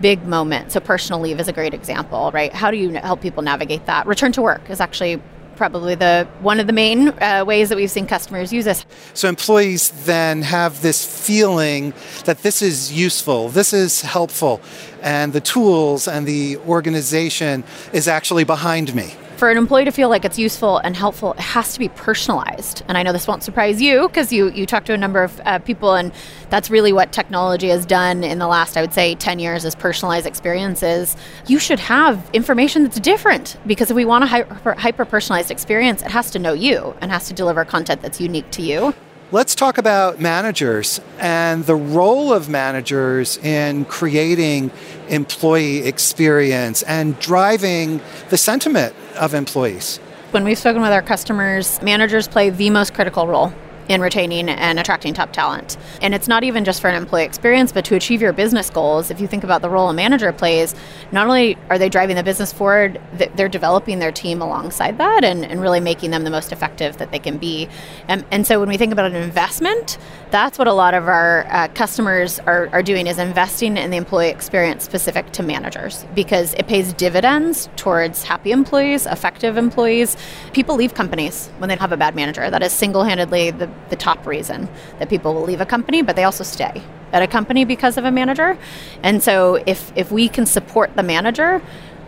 big 0.00 0.26
moment. 0.26 0.72
So 0.72 0.80
personal 0.80 1.20
leave 1.20 1.38
is 1.38 1.48
a 1.48 1.52
great 1.52 1.74
example, 1.74 2.30
right? 2.32 2.52
How 2.52 2.70
do 2.70 2.78
you 2.78 2.94
help 2.94 3.20
people 3.20 3.42
navigate 3.42 3.84
that? 3.86 4.06
Return 4.06 4.32
to 4.32 4.42
work 4.42 4.70
is 4.70 4.80
actually 4.80 5.20
probably 5.62 5.94
the 5.94 6.26
one 6.40 6.58
of 6.58 6.66
the 6.66 6.72
main 6.72 7.00
uh, 7.08 7.44
ways 7.46 7.68
that 7.68 7.76
we've 7.76 7.88
seen 7.88 8.04
customers 8.04 8.52
use 8.52 8.64
this. 8.64 8.84
So 9.14 9.28
employees 9.28 9.92
then 10.06 10.42
have 10.42 10.82
this 10.82 11.00
feeling 11.28 11.94
that 12.24 12.38
this 12.38 12.62
is 12.62 12.92
useful, 12.92 13.48
this 13.48 13.72
is 13.72 14.00
helpful, 14.00 14.60
and 15.02 15.32
the 15.32 15.40
tools 15.40 16.08
and 16.08 16.26
the 16.26 16.56
organization 16.66 17.62
is 17.92 18.08
actually 18.08 18.42
behind 18.42 18.92
me 18.92 19.14
for 19.42 19.50
an 19.50 19.58
employee 19.58 19.84
to 19.84 19.90
feel 19.90 20.08
like 20.08 20.24
it's 20.24 20.38
useful 20.38 20.78
and 20.84 20.94
helpful, 20.94 21.32
it 21.32 21.40
has 21.40 21.72
to 21.72 21.80
be 21.80 21.88
personalized. 21.88 22.84
And 22.86 22.96
I 22.96 23.02
know 23.02 23.12
this 23.12 23.26
won't 23.26 23.42
surprise 23.42 23.82
you 23.82 24.06
because 24.06 24.32
you 24.32 24.52
you 24.52 24.66
talk 24.66 24.84
to 24.84 24.92
a 24.92 24.96
number 24.96 25.24
of 25.24 25.40
uh, 25.44 25.58
people, 25.58 25.94
and 25.94 26.12
that's 26.48 26.70
really 26.70 26.92
what 26.92 27.10
technology 27.10 27.68
has 27.70 27.84
done 27.84 28.22
in 28.22 28.38
the 28.38 28.46
last, 28.46 28.76
I 28.76 28.82
would 28.82 28.94
say, 28.94 29.16
ten 29.16 29.40
years 29.40 29.64
is 29.64 29.74
personalized 29.74 30.28
experiences. 30.28 31.16
You 31.48 31.58
should 31.58 31.80
have 31.80 32.30
information 32.32 32.84
that's 32.84 33.00
different 33.00 33.56
because 33.66 33.90
if 33.90 33.96
we 33.96 34.04
want 34.04 34.22
a 34.22 34.28
hyper 34.28 35.04
personalized 35.04 35.50
experience, 35.50 36.02
it 36.02 36.12
has 36.12 36.30
to 36.30 36.38
know 36.38 36.52
you 36.52 36.94
and 37.00 37.10
has 37.10 37.26
to 37.26 37.34
deliver 37.34 37.64
content 37.64 38.00
that's 38.00 38.20
unique 38.20 38.48
to 38.52 38.62
you. 38.62 38.94
Let's 39.32 39.54
talk 39.54 39.78
about 39.78 40.20
managers 40.20 41.00
and 41.18 41.64
the 41.64 41.74
role 41.74 42.34
of 42.34 42.50
managers 42.50 43.38
in 43.38 43.86
creating 43.86 44.70
employee 45.08 45.86
experience 45.88 46.82
and 46.82 47.18
driving 47.18 48.02
the 48.28 48.36
sentiment 48.36 48.94
of 49.16 49.32
employees. 49.32 49.96
When 50.32 50.44
we've 50.44 50.58
spoken 50.58 50.82
with 50.82 50.92
our 50.92 51.00
customers, 51.00 51.80
managers 51.80 52.28
play 52.28 52.50
the 52.50 52.68
most 52.68 52.92
critical 52.92 53.26
role 53.26 53.54
in 53.88 54.00
retaining 54.00 54.48
and 54.48 54.78
attracting 54.78 55.14
top 55.14 55.32
talent. 55.32 55.76
And 56.00 56.14
it's 56.14 56.28
not 56.28 56.44
even 56.44 56.64
just 56.64 56.80
for 56.80 56.88
an 56.88 56.94
employee 56.94 57.24
experience, 57.24 57.72
but 57.72 57.84
to 57.86 57.94
achieve 57.94 58.22
your 58.22 58.32
business 58.32 58.70
goals. 58.70 59.10
If 59.10 59.20
you 59.20 59.26
think 59.26 59.44
about 59.44 59.62
the 59.62 59.70
role 59.70 59.88
a 59.88 59.92
manager 59.92 60.32
plays, 60.32 60.74
not 61.10 61.26
only 61.26 61.56
are 61.70 61.78
they 61.78 61.88
driving 61.88 62.16
the 62.16 62.22
business 62.22 62.52
forward, 62.52 63.00
they're 63.34 63.48
developing 63.48 63.98
their 63.98 64.12
team 64.12 64.40
alongside 64.42 64.98
that 64.98 65.24
and, 65.24 65.44
and 65.44 65.60
really 65.60 65.80
making 65.80 66.10
them 66.10 66.24
the 66.24 66.30
most 66.30 66.52
effective 66.52 66.96
that 66.98 67.10
they 67.10 67.18
can 67.18 67.38
be. 67.38 67.68
And, 68.08 68.24
and 68.30 68.46
so 68.46 68.60
when 68.60 68.68
we 68.68 68.76
think 68.76 68.92
about 68.92 69.10
an 69.10 69.16
investment, 69.16 69.98
that's 70.30 70.58
what 70.58 70.68
a 70.68 70.72
lot 70.72 70.94
of 70.94 71.08
our 71.08 71.46
uh, 71.50 71.68
customers 71.68 72.38
are, 72.40 72.68
are 72.72 72.82
doing 72.82 73.06
is 73.06 73.18
investing 73.18 73.76
in 73.76 73.90
the 73.90 73.96
employee 73.96 74.30
experience 74.30 74.84
specific 74.84 75.30
to 75.32 75.42
managers 75.42 76.06
because 76.14 76.54
it 76.54 76.66
pays 76.66 76.92
dividends 76.94 77.68
towards 77.76 78.24
happy 78.24 78.52
employees, 78.52 79.06
effective 79.06 79.56
employees. 79.56 80.16
People 80.52 80.76
leave 80.76 80.94
companies 80.94 81.48
when 81.58 81.68
they 81.68 81.76
have 81.76 81.92
a 81.92 81.96
bad 81.96 82.14
manager. 82.14 82.48
That 82.48 82.62
is 82.62 82.72
single-handedly 82.72 83.52
the, 83.52 83.70
the 83.90 83.96
top 83.96 84.26
reason 84.26 84.68
that 84.98 85.08
people 85.08 85.34
will 85.34 85.42
leave 85.42 85.60
a 85.60 85.66
company, 85.66 86.02
but 86.02 86.16
they 86.16 86.24
also 86.24 86.44
stay 86.44 86.82
at 87.12 87.22
a 87.22 87.26
company 87.26 87.64
because 87.64 87.96
of 87.96 88.04
a 88.04 88.10
manager. 88.10 88.56
And 89.02 89.22
so 89.22 89.62
if, 89.66 89.92
if 89.96 90.10
we 90.10 90.28
can 90.28 90.46
support 90.46 90.96
the 90.96 91.02
manager, 91.02 91.62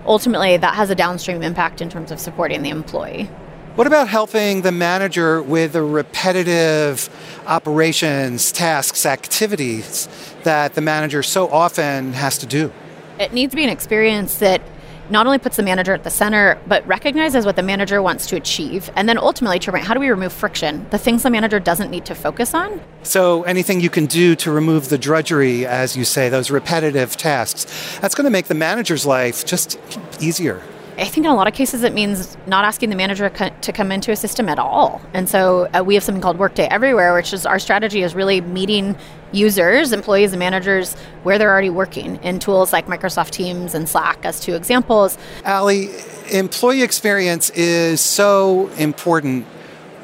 ultimately 0.07 0.57
that 0.57 0.75
has 0.75 0.91
a 0.91 0.95
downstream 0.95 1.43
impact 1.43 1.81
in 1.81 1.91
terms 1.91 2.11
of 2.11 2.19
supporting 2.21 2.63
the 2.63 2.71
employee. 2.71 3.29
What 3.75 3.89
about 3.89 4.09
helping 4.09 4.63
the 4.63 4.71
manager 4.71 5.43
with 5.43 5.73
the 5.73 5.83
repetitive 5.83 7.09
operations, 7.47 8.53
tasks, 8.53 9.05
activities 9.05 10.09
that 10.45 10.75
the 10.75 10.81
manager 10.81 11.25
so 11.25 11.49
often 11.51 12.13
has 12.13 12.39
to 12.39 12.47
do? 12.47 12.73
It 13.19 13.33
needs 13.33 13.51
to 13.51 13.57
be 13.57 13.65
an 13.65 13.71
experience 13.71 14.39
that 14.39 14.63
not 15.11 15.27
only 15.27 15.39
puts 15.39 15.57
the 15.57 15.63
manager 15.63 15.93
at 15.93 16.05
the 16.05 16.11
center, 16.11 16.59
but 16.67 16.87
recognizes 16.87 17.45
what 17.45 17.57
the 17.57 17.63
manager 17.63 18.03
wants 18.03 18.27
to 18.27 18.37
achieve. 18.37 18.91
And 18.97 19.09
then 19.09 19.19
ultimately, 19.19 19.59
to 19.61 19.79
how 19.79 19.95
do 19.95 20.01
we 20.01 20.09
remove 20.09 20.33
friction? 20.33 20.87
The 20.91 20.99
things 20.99 21.23
the 21.23 21.31
manager 21.31 21.61
doesn't 21.61 21.91
need 21.91 22.05
to 22.07 22.15
focus 22.15 22.55
on. 22.55 22.81
So, 23.03 23.43
anything 23.43 23.81
you 23.81 23.91
can 23.91 24.07
do 24.07 24.35
to 24.37 24.51
remove 24.51 24.89
the 24.89 24.99
drudgery, 24.99 25.67
as 25.67 25.97
you 25.97 26.05
say, 26.05 26.29
those 26.29 26.51
repetitive 26.51 27.17
tasks, 27.17 27.99
that's 28.01 28.15
going 28.15 28.25
to 28.25 28.31
make 28.31 28.47
the 28.47 28.55
manager's 28.55 29.05
life 29.05 29.45
just 29.45 29.79
easier. 30.21 30.63
I 30.97 31.07
think 31.07 31.27
in 31.27 31.33
a 31.33 31.35
lot 31.35 31.49
of 31.49 31.55
cases 31.55 31.83
it 31.83 31.93
means 31.93 32.37
not 32.47 32.65
asking 32.65 32.91
the 32.91 32.97
manager 32.97 33.29
to 33.29 33.73
come 33.73 33.91
into 33.91 34.13
a 34.13 34.17
system 34.17 34.49
at 34.49 34.61
all. 34.61 35.03
And 35.13 35.29
so 35.29 35.69
uh, 35.75 35.83
we 35.85 35.95
have 35.95 36.05
something 36.05 36.23
called 36.23 36.39
Workday 36.39 36.69
Everywhere, 36.69 37.15
which 37.15 37.33
is 37.33 37.45
our 37.47 37.59
strategy 37.59 38.03
is 38.03 38.15
really 38.15 38.41
meeting 38.41 38.97
users, 39.35 39.93
employees, 39.93 40.33
and 40.33 40.39
managers 40.39 40.95
where 41.23 41.39
they're 41.39 41.51
already 41.51 41.71
working 41.71 42.17
in 42.23 42.39
tools 42.39 42.73
like 42.73 42.87
Microsoft 42.87 43.31
Teams 43.31 43.75
and 43.75 43.89
Slack 43.89 44.25
as 44.25 44.41
two 44.41 44.55
examples. 44.55 45.19
Ali, 45.45 45.91
employee 46.31 46.83
experience 46.83 47.51
is 47.51 48.01
so 48.01 48.69
important. 48.79 49.45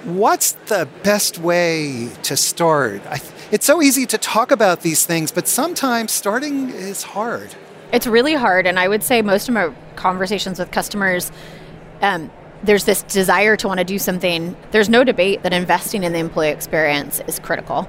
What's 0.04 0.52
the 0.66 0.88
best 1.02 1.38
way 1.38 2.08
to 2.25 2.37
start? 2.37 3.02
it's 3.50 3.66
so 3.66 3.82
easy 3.82 4.06
to 4.06 4.18
talk 4.18 4.50
about 4.50 4.82
these 4.82 5.06
things, 5.06 5.32
but 5.32 5.46
sometimes 5.46 6.12
starting 6.12 6.70
is 6.70 7.02
hard. 7.02 7.54
It's 7.92 8.06
really 8.06 8.34
hard, 8.34 8.66
and 8.66 8.78
I 8.78 8.88
would 8.88 9.02
say 9.02 9.20
most 9.22 9.49
of 9.49 9.54
my 9.54 9.72
conversations 9.96 10.58
with 10.58 10.70
customers, 10.70 11.32
um, 12.02 12.30
there's 12.62 12.84
this 12.84 13.02
desire 13.04 13.56
to 13.56 13.68
want 13.68 13.78
to 13.78 13.84
do 13.84 13.99
something. 13.99 14.56
There's 14.70 14.88
no 14.88 15.02
debate 15.02 15.42
that 15.42 15.52
investing 15.52 16.04
in 16.04 16.12
the 16.12 16.18
employee 16.18 16.50
experience 16.50 17.20
is 17.26 17.38
critical. 17.38 17.88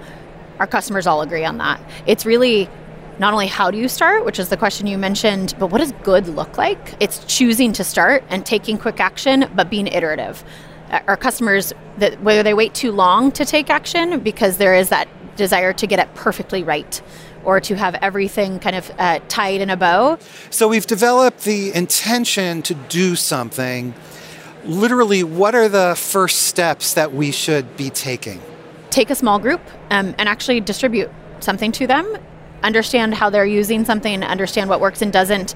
Our 0.62 0.68
customers 0.68 1.08
all 1.08 1.24
agree 1.24 1.44
on 1.44 1.58
that. 1.58 1.82
It's 2.06 2.24
really 2.24 2.70
not 3.18 3.34
only 3.34 3.48
how 3.48 3.72
do 3.72 3.80
you 3.80 3.88
start, 3.88 4.25
which 4.25 4.38
is 4.38 4.50
the 4.50 4.58
question 4.58 4.86
you 4.86 4.96
mentioned, 4.96 5.56
but 5.58 5.72
what 5.72 5.80
does 5.80 5.91
good 6.03 6.27
look 6.27 6.56
like? 6.56 6.94
It's 7.00 7.25
choosing 7.25 7.74
to 7.74 7.84
start 7.84 8.24
and 8.30 8.46
taking 8.46 8.77
quick 8.77 9.00
action, 9.00 9.50
but 9.56 9.72
being 9.72 9.88
iterative. 9.88 10.44
Our 10.91 11.18
customers, 11.18 11.74
that 11.98 12.22
whether 12.22 12.44
they 12.44 12.53
wait 12.53 12.75
too 12.75 12.91
long 12.91 13.32
to 13.32 13.44
take 13.44 13.72
action 13.72 14.20
because 14.20 14.58
there 14.58 14.75
is 14.75 14.89
that 14.89 15.08
desire 15.36 15.74
to 15.74 15.88
get 15.88 15.98
it 15.98 16.13
perfectly 16.13 16.62
right 16.62 17.01
or 17.44 17.60
to 17.62 17.75
have 17.75 17.96
everything 17.96 18.60
kind 18.60 18.75
of 18.75 18.91
uh, 19.00 19.20
tied 19.30 19.62
in 19.62 19.72
a 19.72 19.77
bow. 19.77 20.20
So 20.51 20.68
we've 20.68 20.86
developed 20.86 21.44
the 21.44 21.74
intention 21.74 22.62
to 22.62 22.75
do 22.75 23.15
something. 23.15 23.96
Literally, 24.63 25.24
what 25.24 25.56
are 25.56 25.68
the 25.68 25.96
first 25.98 26.44
steps 26.44 26.94
that 26.94 27.13
we 27.13 27.32
should 27.32 27.75
be 27.77 27.89
taking? 27.89 28.39
Take 28.91 29.10
a 29.10 29.15
small 29.15 29.39
group 29.39 29.62
um, 29.89 30.13
and 30.19 30.29
actually 30.29 30.62
distribute 30.62 31.10
something 31.39 31.71
to 31.74 31.88
them. 31.88 32.17
Understand 32.62 33.15
how 33.15 33.31
they're 33.31 33.45
using 33.45 33.83
something, 33.86 34.24
understand 34.24 34.69
what 34.69 34.79
works 34.79 35.01
and 35.01 35.12
doesn't, 35.12 35.55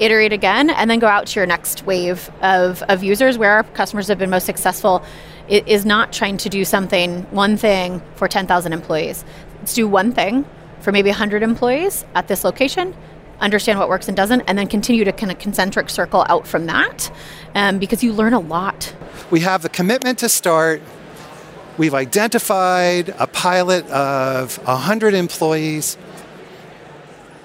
iterate 0.00 0.32
again, 0.32 0.70
and 0.70 0.90
then 0.90 0.98
go 0.98 1.06
out 1.06 1.26
to 1.26 1.40
your 1.40 1.46
next 1.46 1.84
wave 1.84 2.30
of, 2.40 2.82
of 2.84 3.04
users 3.04 3.36
where 3.36 3.52
our 3.52 3.62
customers 3.62 4.08
have 4.08 4.18
been 4.18 4.30
most 4.30 4.46
successful. 4.46 5.04
It 5.48 5.68
is 5.68 5.84
not 5.84 6.12
trying 6.12 6.38
to 6.38 6.48
do 6.48 6.64
something, 6.64 7.22
one 7.24 7.58
thing 7.58 8.00
for 8.14 8.26
10,000 8.26 8.72
employees. 8.72 9.24
Let's 9.58 9.74
do 9.74 9.86
one 9.86 10.12
thing 10.12 10.46
for 10.80 10.90
maybe 10.90 11.10
100 11.10 11.42
employees 11.42 12.06
at 12.14 12.28
this 12.28 12.42
location 12.42 12.94
understand 13.42 13.78
what 13.78 13.88
works 13.88 14.08
and 14.08 14.16
doesn't, 14.16 14.40
and 14.42 14.56
then 14.56 14.68
continue 14.68 15.04
to 15.04 15.12
kind 15.12 15.30
of 15.30 15.38
concentric 15.38 15.90
circle 15.90 16.24
out 16.28 16.46
from 16.46 16.66
that 16.66 17.10
um, 17.54 17.78
because 17.78 18.02
you 18.02 18.12
learn 18.12 18.32
a 18.32 18.40
lot. 18.40 18.94
We 19.30 19.40
have 19.40 19.62
the 19.62 19.68
commitment 19.68 20.18
to 20.20 20.28
start. 20.28 20.80
We've 21.78 21.94
identified 21.94 23.08
a 23.18 23.26
pilot 23.26 23.88
of 23.90 24.58
100 24.66 25.14
employees. 25.14 25.96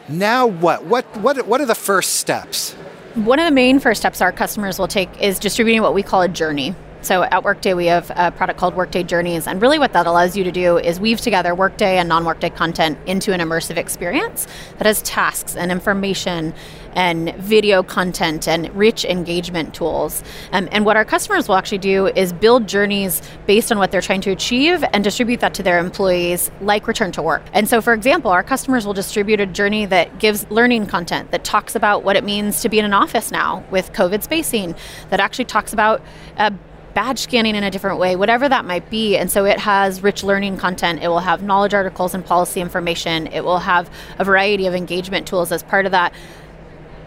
Now 0.10 0.48
what? 0.48 0.86
What, 0.86 1.06
what? 1.18 1.48
what 1.48 1.62
are 1.62 1.66
the 1.66 1.76
first 1.76 2.16
steps? 2.16 2.74
One 3.16 3.40
of 3.40 3.46
the 3.46 3.52
main 3.52 3.80
first 3.80 4.02
steps 4.02 4.22
our 4.22 4.32
customers 4.32 4.78
will 4.78 4.88
take 4.88 5.10
is 5.22 5.40
distributing 5.40 5.82
what 5.82 5.94
we 5.94 6.04
call 6.04 6.22
a 6.22 6.28
journey. 6.28 6.76
So 7.08 7.24
at 7.24 7.46
Workday, 7.46 7.74
we 7.74 7.86
have 7.86 8.12
a 8.18 8.32
product 8.32 8.60
called 8.60 8.76
Workday 8.76 9.04
Journeys. 9.04 9.48
And 9.48 9.62
really, 9.62 9.80
what 9.80 9.94
that 9.94 10.08
allows 10.08 10.36
you 10.36 10.44
to 10.44 10.52
do 10.52 10.78
is 10.78 11.00
weave 11.00 11.22
together 11.22 11.56
Workday 11.56 12.00
and 12.00 12.10
non 12.10 12.26
Workday 12.26 12.50
content 12.50 12.98
into 13.06 13.32
an 13.32 13.40
immersive 13.40 13.78
experience 13.78 14.46
that 14.78 14.86
has 14.86 15.02
tasks 15.04 15.56
and 15.56 15.72
information 15.72 16.54
and 16.96 17.34
video 17.36 17.82
content 17.82 18.50
and 18.50 18.76
rich 18.76 19.06
engagement 19.06 19.74
tools. 19.74 20.22
Um, 20.52 20.68
and 20.74 20.84
what 20.84 20.98
our 20.98 21.06
customers 21.06 21.48
will 21.48 21.56
actually 21.56 21.78
do 21.78 22.08
is 22.08 22.34
build 22.34 22.68
journeys 22.68 23.22
based 23.46 23.72
on 23.72 23.78
what 23.78 23.90
they're 23.90 24.02
trying 24.02 24.20
to 24.22 24.32
achieve 24.32 24.84
and 24.92 25.02
distribute 25.02 25.40
that 25.40 25.54
to 25.54 25.64
their 25.64 25.80
employees, 25.80 26.52
like 26.60 26.88
return 26.90 27.14
to 27.14 27.22
work. 27.22 27.44
And 27.54 27.70
so, 27.70 27.80
for 27.80 27.94
example, 27.94 28.32
our 28.32 28.44
customers 28.44 28.86
will 28.86 28.94
distribute 28.94 29.40
a 29.40 29.46
journey 29.46 29.86
that 29.86 30.20
gives 30.20 30.46
learning 30.52 30.88
content 30.88 31.32
that 31.32 31.46
talks 31.46 31.74
about 31.74 32.04
what 32.04 32.18
it 32.18 32.26
means 32.26 32.62
to 32.64 32.68
be 32.68 32.80
in 32.80 32.84
an 32.84 32.94
office 32.94 33.32
now 33.32 33.64
with 33.72 33.94
COVID 33.94 34.24
spacing, 34.24 34.76
that 35.10 35.22
actually 35.22 35.46
talks 35.46 35.72
about 35.72 36.02
uh, 36.36 36.52
badge 36.98 37.20
scanning 37.20 37.56
in 37.56 37.64
a 37.64 37.70
different 37.70 38.00
way, 38.00 38.16
whatever 38.16 38.50
that 38.50 38.66
might 38.66 38.90
be. 38.90 39.16
And 39.18 39.30
so 39.30 39.46
it 39.46 39.60
has 39.60 40.02
rich 40.02 40.24
learning 40.24 40.58
content. 40.58 41.04
It 41.04 41.10
will 41.10 41.20
have 41.20 41.44
knowledge 41.44 41.76
articles 41.76 42.16
and 42.16 42.26
policy 42.26 42.60
information. 42.60 43.28
It 43.28 43.44
will 43.44 43.60
have 43.60 43.88
a 44.18 44.26
variety 44.26 44.66
of 44.66 44.74
engagement 44.74 45.28
tools 45.28 45.52
as 45.52 45.62
part 45.62 45.86
of 45.86 45.92
that 45.92 46.12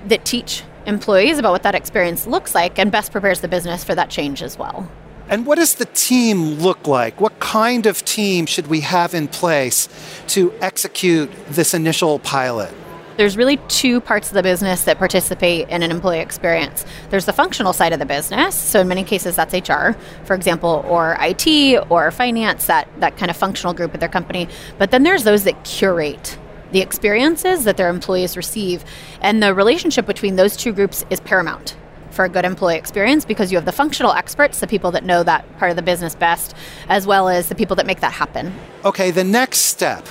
that 0.07 0.25
teach 0.25 0.63
employees 0.87 1.39
about 1.39 1.51
what 1.51 1.65
that 1.65 1.75
experience 1.75 2.25
looks 2.25 2.55
like 2.55 2.79
and 2.79 2.93
best 2.93 3.11
prepares 3.11 3.41
the 3.41 3.49
business 3.49 3.83
for 3.83 3.97
that 3.97 4.11
change 4.11 4.45
as 4.45 4.57
well. 4.57 4.89
And 5.29 5.45
what 5.45 5.59
does 5.59 5.75
the 5.75 5.87
team 5.87 6.61
look 6.61 6.87
like? 6.87 7.21
What 7.21 7.41
kind 7.41 7.87
of 7.87 8.05
team 8.05 8.47
should 8.47 8.69
we 8.69 8.83
have 8.83 9.13
in 9.13 9.27
place 9.27 9.89
to 10.29 10.53
execute 10.61 11.33
this 11.49 11.75
initial 11.75 12.21
pilot? 12.21 12.73
There's 13.21 13.37
really 13.37 13.59
two 13.69 14.01
parts 14.01 14.29
of 14.29 14.35
the 14.35 14.43
business 14.43 14.85
that 14.85 14.97
participate 14.97 15.69
in 15.69 15.83
an 15.83 15.91
employee 15.91 16.21
experience. 16.21 16.87
There's 17.11 17.27
the 17.27 17.35
functional 17.35 17.75
side 17.75 17.93
of 17.93 17.99
the 17.99 18.07
business. 18.07 18.55
So 18.55 18.81
in 18.81 18.89
many 18.89 19.05
cases 19.05 19.37
that's 19.37 19.53
HR, 19.53 19.91
for 20.25 20.33
example, 20.33 20.87
or 20.89 21.19
IT 21.21 21.85
or 21.91 22.11
finance, 22.13 22.67
that, 22.69 22.89
that 23.01 23.19
kind 23.19 23.31
of 23.31 23.37
functional 23.37 23.75
group 23.75 23.93
of 23.93 24.01
their 24.01 24.09
company. 24.09 24.49
But 24.79 24.91
then 24.91 25.03
there's 25.03 25.25
those 25.25 25.45
that 25.45 25.65
curate 25.65 26.39
the 26.73 26.81
experiences 26.81 27.65
that 27.65 27.77
their 27.77 27.91
employees 27.91 28.39
receive. 28.39 28.87
And 29.21 29.43
the 29.43 29.53
relationship 29.53 30.07
between 30.07 30.37
those 30.37 30.57
two 30.57 30.73
groups 30.73 31.05
is 31.11 31.21
paramount 31.21 31.77
for 32.13 32.25
a 32.25 32.29
good 32.31 32.47
employee 32.47 32.77
experience 32.77 33.27
because 33.27 33.53
you 33.53 33.59
have 33.59 33.67
the 33.67 33.73
functional 33.73 34.13
experts, 34.13 34.61
the 34.61 34.67
people 34.67 34.93
that 34.93 35.05
know 35.05 35.23
that 35.25 35.45
part 35.59 35.71
of 35.71 35.77
the 35.77 35.83
business 35.83 36.15
best, 36.15 36.55
as 36.89 37.07
well 37.07 37.29
as 37.29 37.51
the 37.51 37.55
people 37.55 37.77
that 37.77 37.87
make 37.87 38.01
that 38.01 38.13
happen. 38.13 38.55
Okay, 38.83 39.11
the 39.11 39.25
next 39.25 39.59
step 39.59 40.09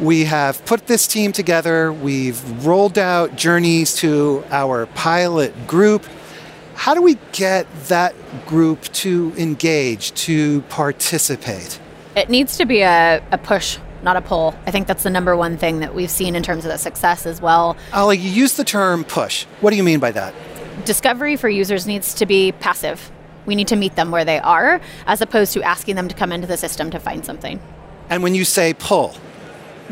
we 0.00 0.24
have 0.24 0.64
put 0.64 0.86
this 0.86 1.06
team 1.06 1.32
together, 1.32 1.92
we've 1.92 2.66
rolled 2.66 2.98
out 2.98 3.36
journeys 3.36 3.94
to 3.96 4.44
our 4.50 4.86
pilot 4.86 5.66
group. 5.66 6.04
How 6.74 6.94
do 6.94 7.02
we 7.02 7.16
get 7.32 7.66
that 7.86 8.14
group 8.46 8.82
to 8.94 9.32
engage, 9.36 10.12
to 10.14 10.62
participate? 10.62 11.78
It 12.16 12.28
needs 12.28 12.56
to 12.58 12.64
be 12.64 12.80
a, 12.82 13.22
a 13.30 13.38
push 13.38 13.78
not 14.04 14.16
a 14.16 14.20
pull. 14.20 14.54
I 14.66 14.70
think 14.70 14.86
that's 14.86 15.02
the 15.02 15.10
number 15.10 15.34
one 15.34 15.56
thing 15.56 15.80
that 15.80 15.94
we've 15.94 16.10
seen 16.10 16.36
in 16.36 16.42
terms 16.42 16.64
of 16.64 16.70
the 16.70 16.78
success 16.78 17.26
as 17.26 17.40
well. 17.40 17.76
Ali, 17.92 18.18
you 18.18 18.30
use 18.30 18.52
the 18.52 18.64
term 18.64 19.02
push. 19.02 19.46
What 19.60 19.70
do 19.70 19.76
you 19.76 19.82
mean 19.82 19.98
by 19.98 20.12
that? 20.12 20.34
Discovery 20.84 21.36
for 21.36 21.48
users 21.48 21.86
needs 21.86 22.14
to 22.14 22.26
be 22.26 22.52
passive. 22.52 23.10
We 23.46 23.54
need 23.54 23.68
to 23.68 23.76
meet 23.76 23.96
them 23.96 24.10
where 24.10 24.24
they 24.24 24.38
are, 24.38 24.80
as 25.06 25.20
opposed 25.20 25.54
to 25.54 25.62
asking 25.62 25.96
them 25.96 26.08
to 26.08 26.14
come 26.14 26.32
into 26.32 26.46
the 26.46 26.56
system 26.56 26.90
to 26.90 27.00
find 27.00 27.24
something. 27.24 27.60
And 28.10 28.22
when 28.22 28.34
you 28.34 28.44
say 28.44 28.74
pull, 28.74 29.14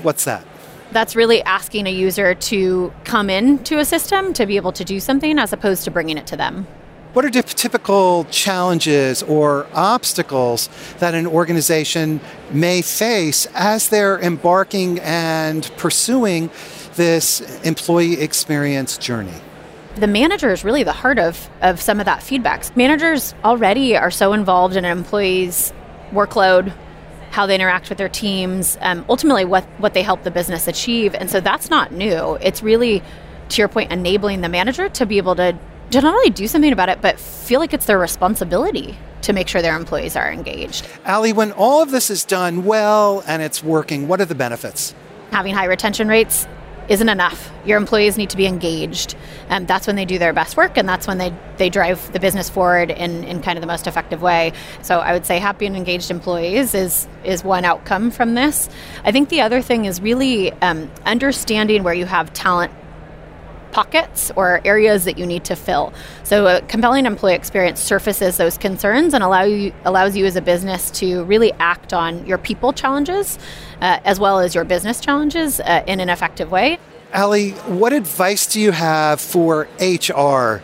What's 0.03 0.25
that? 0.25 0.47
That's 0.93 1.17
really 1.17 1.43
asking 1.43 1.87
a 1.87 1.91
user 1.91 2.35
to 2.35 2.93
come 3.05 3.31
into 3.31 3.79
a 3.79 3.85
system 3.85 4.33
to 4.35 4.47
be 4.47 4.57
able 4.57 4.73
to 4.73 4.85
do 4.85 5.01
something 5.01 5.39
as 5.39 5.53
opposed 5.53 5.85
to 5.85 5.91
bringing 5.91 6.19
it 6.19 6.27
to 6.29 6.37
them. 6.37 6.67
What 7.13 7.27
are 7.27 7.31
typical 7.31 8.25
challenges 8.31 9.23
or 9.23 9.67
obstacles 9.75 10.71
that 10.99 11.15
an 11.15 11.27
organization 11.27 12.21
may 12.51 12.81
face 12.81 13.47
as 13.55 13.91
they're 13.91 14.19
embarking 14.19 14.99
and 15.01 15.71
pursuing 15.77 16.51
this 16.97 17.41
employee 17.65 18.21
experience 18.21 18.97
journey? 18.97 19.35
The 19.97 20.07
manager 20.07 20.53
is 20.53 20.65
really 20.65 20.85
the 20.85 20.93
heart 20.93 21.19
of, 21.19 21.51
of 21.61 21.83
some 21.83 22.01
of 22.01 22.07
that 22.07 22.23
feedback. 22.23 22.75
Managers 22.79 23.35
already 23.45 23.95
are 23.95 24.11
so 24.11 24.33
involved 24.33 24.75
in 24.75 24.87
an 24.87 24.97
employee's 24.97 25.75
workload, 26.13 26.73
how 27.33 27.47
they 27.47 27.55
interact 27.55 27.89
with 27.89 27.97
their 27.97 28.11
teams, 28.11 28.77
um, 28.83 29.05
ultimately 29.09 29.45
what, 29.45 29.65
what 29.79 29.95
they 29.95 30.03
help 30.03 30.23
the 30.23 30.31
business 30.31 30.69
achieve. 30.69 31.15
And 31.15 31.31
so 31.31 31.41
that's 31.41 31.71
not 31.71 31.91
new. 31.91 32.37
It's 32.43 32.63
really, 32.63 33.03
to 33.49 33.61
your 33.61 33.69
point, 33.69 33.91
enabling 33.91 34.43
the 34.43 34.51
manager 34.51 34.91
to 34.91 35.07
be 35.07 35.17
able 35.17 35.35
to, 35.37 35.59
to 35.93 36.01
not 36.03 36.15
only 36.15 36.29
do 36.29 36.47
something 36.47 36.73
about 36.73 36.91
it, 36.91 37.01
but 37.01 37.19
feel 37.19 37.59
like 37.59 37.73
it's 37.73 37.87
their 37.87 37.99
responsibility 37.99 38.99
to 39.23 39.33
make 39.33 39.49
sure 39.49 39.63
their 39.63 39.77
employees 39.77 40.15
are 40.15 40.31
engaged. 40.31 40.87
Ali, 41.07 41.33
when 41.33 41.53
all 41.53 41.83
of 41.83 41.91
this 41.91 42.11
is 42.11 42.23
done 42.25 42.65
well 42.65 43.25
and 43.27 43.41
it's 43.41 43.65
working, 43.65 44.09
what 44.09 44.21
are 44.21 44.27
the 44.27 44.35
benefits? 44.35 44.95
Having 45.31 45.55
high 45.55 45.65
retention 45.65 46.09
rates 46.09 46.47
isn't 46.89 47.09
enough. 47.09 47.53
Your 47.65 47.77
employees 47.79 48.19
need 48.19 48.31
to 48.31 48.37
be 48.37 48.47
engaged. 48.47 49.15
And 49.49 49.69
that's 49.69 49.87
when 49.87 49.97
they 49.97 50.05
do 50.05 50.19
their 50.19 50.33
best 50.33 50.57
work 50.57 50.77
and 50.77 50.89
that's 50.89 51.07
when 51.07 51.19
they, 51.19 51.33
they 51.57 51.71
drive 51.71 52.13
the 52.13 52.21
business 52.21 52.49
forward 52.51 52.91
in, 52.91 53.25
in 53.25 53.41
kind 53.43 53.57
of 53.57 53.61
the 53.61 53.67
most 53.67 53.87
effective 53.87 54.23
way. 54.23 54.53
So 54.83 54.99
I 54.99 55.13
would 55.13 55.27
say 55.27 55.39
happy 55.39 55.67
and 55.67 55.77
engaged 55.77 56.11
employees 56.11 56.75
is, 56.75 57.07
is 57.25 57.45
one 57.45 57.65
outcome 57.65 58.11
from 58.11 58.35
this. 58.35 58.69
I 59.05 59.13
think 59.13 59.29
the 59.29 59.41
other 59.41 59.63
thing 59.63 59.85
is 59.85 60.01
really 60.01 60.53
um, 60.55 60.91
understanding 61.05 61.83
where 61.83 61.95
you 61.95 62.07
have 62.07 62.33
talent 62.33 62.73
pockets 63.73 64.31
or 64.37 64.61
areas 64.65 65.05
that 65.05 65.19
you 65.19 65.27
need 65.27 65.45
to 65.45 65.57
fill. 65.57 65.93
So 66.23 66.47
a 66.47 66.61
compelling 66.63 67.07
employee 67.07 67.35
experience 67.35 67.81
surfaces 67.81 68.37
those 68.37 68.59
concerns 68.59 69.15
and 69.15 69.25
allow 69.25 69.43
you, 69.43 69.73
allows 69.85 70.17
you 70.17 70.27
as 70.27 70.37
a 70.37 70.43
business 70.43 70.91
to 70.93 71.25
really 71.25 71.53
act 71.55 71.93
on 71.93 72.25
your 72.27 72.39
people 72.39 72.73
challenges 72.73 73.39
uh, 73.83 73.99
as 74.05 74.21
well 74.21 74.39
as 74.39 74.55
your 74.55 74.65
business 74.65 75.01
challenges 75.01 75.61
uh, 75.61 75.83
in 75.87 76.01
an 76.01 76.09
effective 76.09 76.51
way. 76.51 76.79
Ali, 77.13 77.51
what 77.51 77.93
advice 77.93 78.47
do 78.47 78.61
you 78.61 78.71
have 78.71 79.21
for 79.21 79.69
HR 79.79 80.63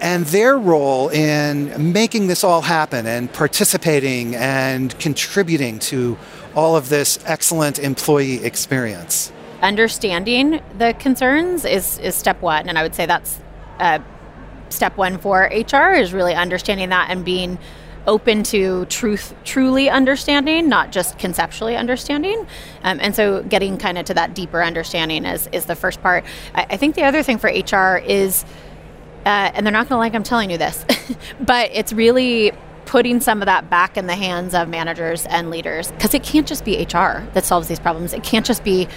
and 0.00 0.26
their 0.26 0.58
role 0.58 1.10
in 1.10 1.92
making 1.92 2.26
this 2.26 2.42
all 2.42 2.62
happen 2.62 3.06
and 3.06 3.32
participating 3.32 4.34
and 4.34 4.98
contributing 4.98 5.78
to 5.78 6.18
all 6.56 6.76
of 6.76 6.88
this 6.88 7.18
excellent 7.26 7.78
employee 7.78 8.42
experience? 8.44 9.30
Understanding 9.62 10.60
the 10.76 10.94
concerns 10.98 11.64
is, 11.64 11.98
is 11.98 12.14
step 12.14 12.40
one, 12.42 12.68
and 12.68 12.78
I 12.78 12.82
would 12.82 12.94
say 12.94 13.06
that's 13.06 13.38
uh, 13.78 13.98
step 14.70 14.96
one 14.96 15.18
for 15.18 15.42
HR 15.52 15.92
is 15.92 16.12
really 16.12 16.34
understanding 16.34 16.88
that 16.88 17.10
and 17.10 17.24
being 17.24 17.58
open 18.06 18.42
to 18.44 18.84
truth 18.86 19.34
truly 19.44 19.88
understanding 19.88 20.68
not 20.68 20.92
just 20.92 21.18
conceptually 21.18 21.76
understanding. 21.76 22.46
Um, 22.82 22.98
and 23.00 23.14
so 23.14 23.42
getting 23.42 23.78
kind 23.78 23.98
of 23.98 24.04
to 24.06 24.14
that 24.14 24.34
deeper 24.34 24.62
understanding 24.62 25.24
is, 25.24 25.48
is 25.52 25.66
the 25.66 25.76
first 25.76 26.02
part. 26.02 26.24
I, 26.54 26.66
I 26.70 26.76
think 26.76 26.94
the 26.94 27.04
other 27.04 27.22
thing 27.22 27.38
for 27.38 27.48
hr 27.48 27.98
is 27.98 28.44
uh, 29.26 29.50
and 29.54 29.64
they're 29.64 29.72
not 29.72 29.88
going 29.88 29.96
to 29.96 30.00
like 30.00 30.14
i'm 30.14 30.22
telling 30.22 30.50
you 30.50 30.58
this 30.58 30.84
but 31.40 31.70
it's 31.72 31.92
really 31.92 32.52
putting 32.86 33.20
some 33.20 33.42
of 33.42 33.46
that 33.46 33.70
back 33.70 33.96
in 33.96 34.06
the 34.06 34.14
hands 34.14 34.54
of 34.54 34.68
managers 34.68 35.26
and 35.26 35.50
leaders. 35.50 35.90
Because 35.92 36.14
it 36.14 36.22
can't 36.22 36.46
just 36.46 36.64
be 36.64 36.76
hr 36.84 37.26
that 37.32 37.44
solves 37.44 37.68
these 37.68 37.80
problems. 37.80 38.12
It 38.12 38.22
can't 38.22 38.46
just 38.46 38.64
be 38.64 38.88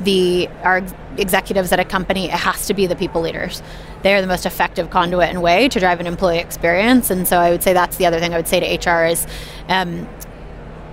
the 0.00 0.48
our 0.62 0.82
executives 1.18 1.72
at 1.72 1.80
a 1.80 1.84
company 1.84 2.26
it 2.26 2.30
has 2.30 2.66
to 2.66 2.74
be 2.74 2.86
the 2.86 2.96
people 2.96 3.20
leaders. 3.20 3.62
They're 4.02 4.20
the 4.20 4.26
most 4.26 4.46
effective 4.46 4.90
conduit 4.90 5.28
and 5.28 5.42
way 5.42 5.68
to 5.68 5.78
drive 5.78 6.00
an 6.00 6.06
employee 6.06 6.38
experience 6.38 7.10
and 7.10 7.28
so 7.28 7.38
i 7.38 7.50
would 7.50 7.62
say 7.62 7.72
that's 7.72 7.96
the 7.98 8.06
other 8.06 8.18
thing 8.18 8.32
i 8.32 8.36
would 8.36 8.48
say 8.48 8.60
to 8.60 8.90
hr 8.90 9.04
is 9.04 9.26
um, 9.68 10.08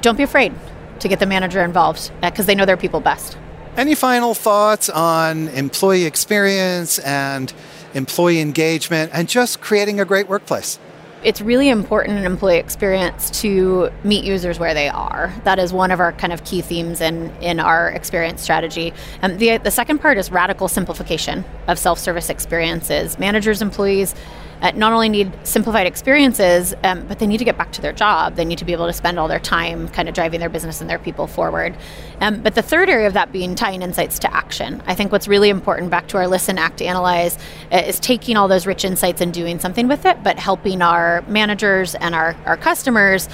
don't 0.01 0.17
be 0.17 0.23
afraid 0.23 0.53
to 0.99 1.07
get 1.07 1.19
the 1.19 1.25
manager 1.25 1.63
involved 1.63 2.11
because 2.21 2.45
uh, 2.45 2.47
they 2.47 2.55
know 2.55 2.65
their 2.65 2.77
people 2.77 2.99
best. 2.99 3.37
Any 3.75 3.93
final 3.95 4.33
thoughts 4.33 4.89
on 4.89 5.49
employee 5.49 6.05
experience 6.05 6.99
and 6.99 7.53
employee 7.93 8.41
engagement 8.41 9.11
and 9.13 9.29
just 9.29 9.61
creating 9.61 9.99
a 9.99 10.05
great 10.05 10.27
workplace 10.27 10.79
it's 11.27 11.41
really 11.41 11.67
important 11.67 12.17
in 12.17 12.25
employee 12.25 12.55
experience 12.55 13.29
to 13.41 13.91
meet 14.05 14.23
users 14.23 14.59
where 14.59 14.73
they 14.73 14.87
are. 14.87 15.33
That 15.43 15.59
is 15.59 15.73
one 15.73 15.91
of 15.91 15.99
our 15.99 16.13
kind 16.13 16.31
of 16.31 16.45
key 16.45 16.61
themes 16.61 17.01
in, 17.01 17.35
in 17.41 17.59
our 17.59 17.89
experience 17.89 18.41
strategy. 18.41 18.93
Um, 19.21 19.37
the, 19.37 19.57
the 19.57 19.69
second 19.69 19.97
part 19.97 20.17
is 20.17 20.31
radical 20.31 20.69
simplification 20.69 21.43
of 21.67 21.77
self 21.77 21.99
service 21.99 22.29
experiences. 22.29 23.19
Managers, 23.19 23.61
employees, 23.61 24.15
uh, 24.61 24.71
not 24.71 24.93
only 24.93 25.09
need 25.09 25.31
simplified 25.43 25.87
experiences, 25.87 26.73
um, 26.83 27.05
but 27.07 27.19
they 27.19 27.27
need 27.27 27.37
to 27.37 27.45
get 27.45 27.57
back 27.57 27.71
to 27.73 27.81
their 27.81 27.93
job. 27.93 28.35
They 28.35 28.45
need 28.45 28.57
to 28.59 28.65
be 28.65 28.73
able 28.73 28.87
to 28.87 28.93
spend 28.93 29.19
all 29.19 29.27
their 29.27 29.39
time 29.39 29.87
kind 29.89 30.09
of 30.09 30.15
driving 30.15 30.39
their 30.39 30.49
business 30.49 30.81
and 30.81 30.89
their 30.89 30.99
people 30.99 31.27
forward. 31.27 31.75
Um, 32.21 32.41
but 32.41 32.55
the 32.55 32.61
third 32.61 32.89
area 32.89 33.07
of 33.07 33.13
that 33.13 33.31
being 33.31 33.55
tying 33.55 33.81
insights 33.81 34.19
to 34.19 34.33
action. 34.33 34.81
I 34.87 34.95
think 34.95 35.11
what's 35.11 35.27
really 35.27 35.49
important 35.49 35.91
back 35.91 36.07
to 36.09 36.17
our 36.17 36.27
listen, 36.27 36.57
act, 36.57 36.81
analyze 36.81 37.37
uh, 37.71 37.77
is 37.77 37.99
taking 37.99 38.37
all 38.37 38.47
those 38.47 38.65
rich 38.65 38.83
insights 38.83 39.21
and 39.21 39.33
doing 39.33 39.59
something 39.59 39.87
with 39.87 40.05
it, 40.05 40.23
but 40.23 40.39
helping 40.39 40.81
our 40.81 41.21
managers 41.27 41.95
and 41.95 42.15
our, 42.15 42.35
our 42.45 42.57
customers 42.57 43.29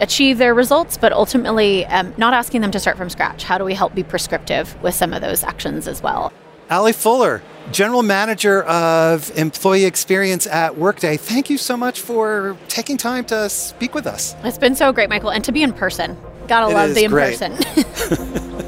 achieve 0.00 0.38
their 0.38 0.54
results, 0.54 0.96
but 0.96 1.12
ultimately 1.12 1.86
um, 1.86 2.12
not 2.16 2.34
asking 2.34 2.60
them 2.60 2.70
to 2.70 2.78
start 2.78 2.96
from 2.96 3.08
scratch. 3.08 3.44
How 3.44 3.58
do 3.58 3.64
we 3.64 3.74
help 3.74 3.94
be 3.94 4.02
prescriptive 4.02 4.80
with 4.82 4.94
some 4.94 5.12
of 5.12 5.22
those 5.22 5.42
actions 5.42 5.88
as 5.88 6.02
well? 6.02 6.32
Ali 6.70 6.92
Fuller, 6.92 7.42
General 7.70 8.02
Manager 8.02 8.64
of 8.64 9.36
Employee 9.38 9.84
Experience 9.84 10.46
at 10.46 10.76
Workday. 10.76 11.16
Thank 11.16 11.48
you 11.50 11.58
so 11.58 11.76
much 11.76 12.00
for 12.00 12.56
taking 12.68 12.96
time 12.96 13.24
to 13.26 13.48
speak 13.48 13.94
with 13.94 14.06
us. 14.06 14.34
It's 14.42 14.58
been 14.58 14.74
so 14.74 14.92
great, 14.92 15.08
Michael, 15.08 15.30
and 15.30 15.44
to 15.44 15.52
be 15.52 15.62
in 15.62 15.72
person. 15.72 16.16
Gotta 16.48 16.70
it 16.70 16.74
love 16.74 16.94
the 16.94 17.04
in 17.04 17.10
great. 17.10 17.38
person. 17.38 18.56